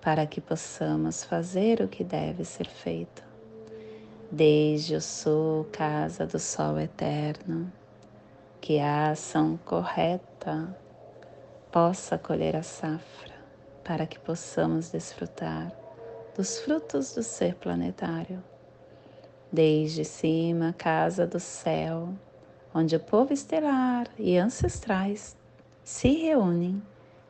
para 0.00 0.26
que 0.26 0.42
possamos 0.42 1.24
fazer 1.24 1.80
o 1.80 1.88
que 1.88 2.04
deve 2.04 2.44
ser 2.44 2.68
feito. 2.68 3.24
Desde 4.30 4.94
o 4.94 5.00
sul, 5.00 5.64
casa 5.72 6.26
do 6.26 6.38
sol 6.38 6.78
eterno, 6.78 7.72
que 8.60 8.78
a 8.78 9.10
ação 9.10 9.58
correta 9.64 10.76
possa 11.72 12.18
colher 12.18 12.54
a 12.54 12.62
safra, 12.62 13.34
para 13.82 14.06
que 14.06 14.18
possamos 14.18 14.90
desfrutar 14.90 15.72
dos 16.36 16.58
frutos 16.58 17.14
do 17.14 17.22
ser 17.22 17.54
planetário. 17.54 18.44
Desde 19.50 20.04
cima, 20.04 20.74
casa 20.76 21.26
do 21.26 21.40
céu, 21.40 22.10
onde 22.74 22.94
o 22.94 23.00
povo 23.00 23.32
estelar 23.32 24.08
e 24.18 24.36
ancestrais 24.36 25.35
se 25.86 26.08
reúnem, 26.08 26.82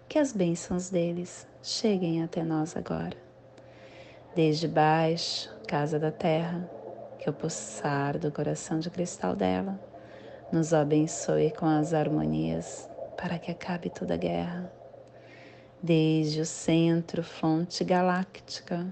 que 0.08 0.18
as 0.18 0.32
bênçãos 0.32 0.88
deles 0.88 1.46
cheguem 1.62 2.22
até 2.22 2.42
nós 2.42 2.74
agora. 2.74 3.14
Desde 4.34 4.66
baixo, 4.66 5.54
casa 5.68 5.98
da 5.98 6.10
terra, 6.10 6.66
que 7.18 7.28
o 7.28 7.34
pulsar 7.34 8.18
do 8.18 8.32
coração 8.32 8.78
de 8.78 8.88
cristal 8.88 9.36
dela 9.36 9.78
nos 10.50 10.72
abençoe 10.72 11.50
com 11.50 11.66
as 11.66 11.92
harmonias 11.92 12.88
para 13.18 13.38
que 13.38 13.50
acabe 13.50 13.90
toda 13.90 14.14
a 14.14 14.16
guerra. 14.16 14.72
Desde 15.82 16.40
o 16.40 16.46
centro, 16.46 17.22
fonte 17.22 17.84
galáctica, 17.84 18.86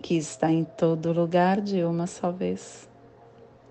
que 0.00 0.16
está 0.16 0.50
em 0.50 0.64
todo 0.64 1.12
lugar 1.12 1.60
de 1.60 1.84
uma 1.84 2.06
só 2.06 2.32
vez. 2.32 2.88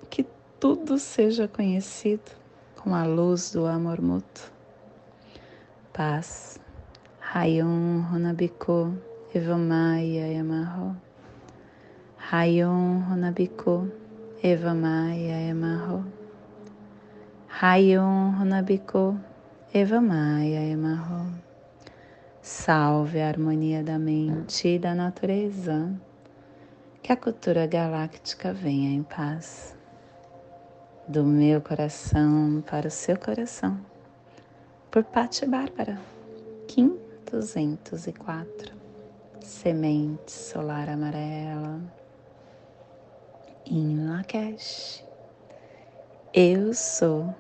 Que 0.08 0.24
tudo 0.60 1.00
seja 1.00 1.48
conhecido 1.48 2.38
com 2.80 2.96
a 2.96 3.04
luz 3.04 3.52
do 3.52 3.66
amor 3.66 4.02
mútuo. 4.02 4.50
Paz 5.92 6.60
Rayon 7.20 8.02
Runabiko 8.10 8.94
Evamaya 9.36 10.28
Yamaho. 10.32 10.96
Rayon 12.18 13.04
Runabiko 13.10 13.92
Evamaya 14.42 15.50
Yamaho. 15.50 16.06
Rayon 17.50 18.36
Runabiko 18.40 19.20
Evamaya 19.74 20.62
Yamaho. 20.72 21.34
Salve 22.42 23.22
a 23.22 23.28
harmonia 23.28 23.84
da 23.84 24.00
mente 24.00 24.70
e 24.70 24.80
da 24.80 24.96
natureza. 24.96 25.92
Que 27.04 27.12
a 27.12 27.18
cultura 27.18 27.68
galáctica 27.68 28.54
venha 28.54 28.90
em 28.90 29.04
paz. 29.04 29.79
Do 31.10 31.24
meu 31.24 31.60
coração 31.60 32.64
para 32.70 32.88
o 32.88 32.92
seu 32.92 33.18
coração. 33.18 33.84
Por 34.92 35.04
Patti 35.04 35.44
Bárbara, 35.44 36.00
Kim 36.68 37.00
204. 37.32 38.76
Semente 39.42 40.32
solar 40.32 40.88
amarela. 40.88 41.82
Em 43.66 44.08
Lakesh. 44.08 45.04
Eu 46.32 46.76
sou 46.76 47.34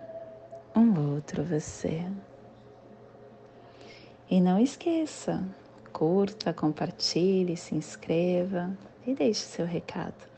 um 0.75 1.13
outro 1.13 1.43
você. 1.43 2.03
E 4.31 4.41
não 4.41 4.57
esqueça, 4.57 5.43
curta, 5.93 6.51
compartilhe, 6.51 7.55
se 7.55 7.75
inscreva 7.75 8.75
e 9.05 9.13
deixe 9.13 9.41
seu 9.41 9.67
recado 9.67 10.28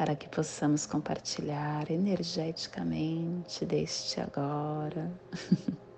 para 0.00 0.16
que 0.16 0.30
possamos 0.30 0.86
compartilhar 0.86 1.90
energeticamente 1.90 3.66
deste 3.66 4.18
agora. 4.18 5.12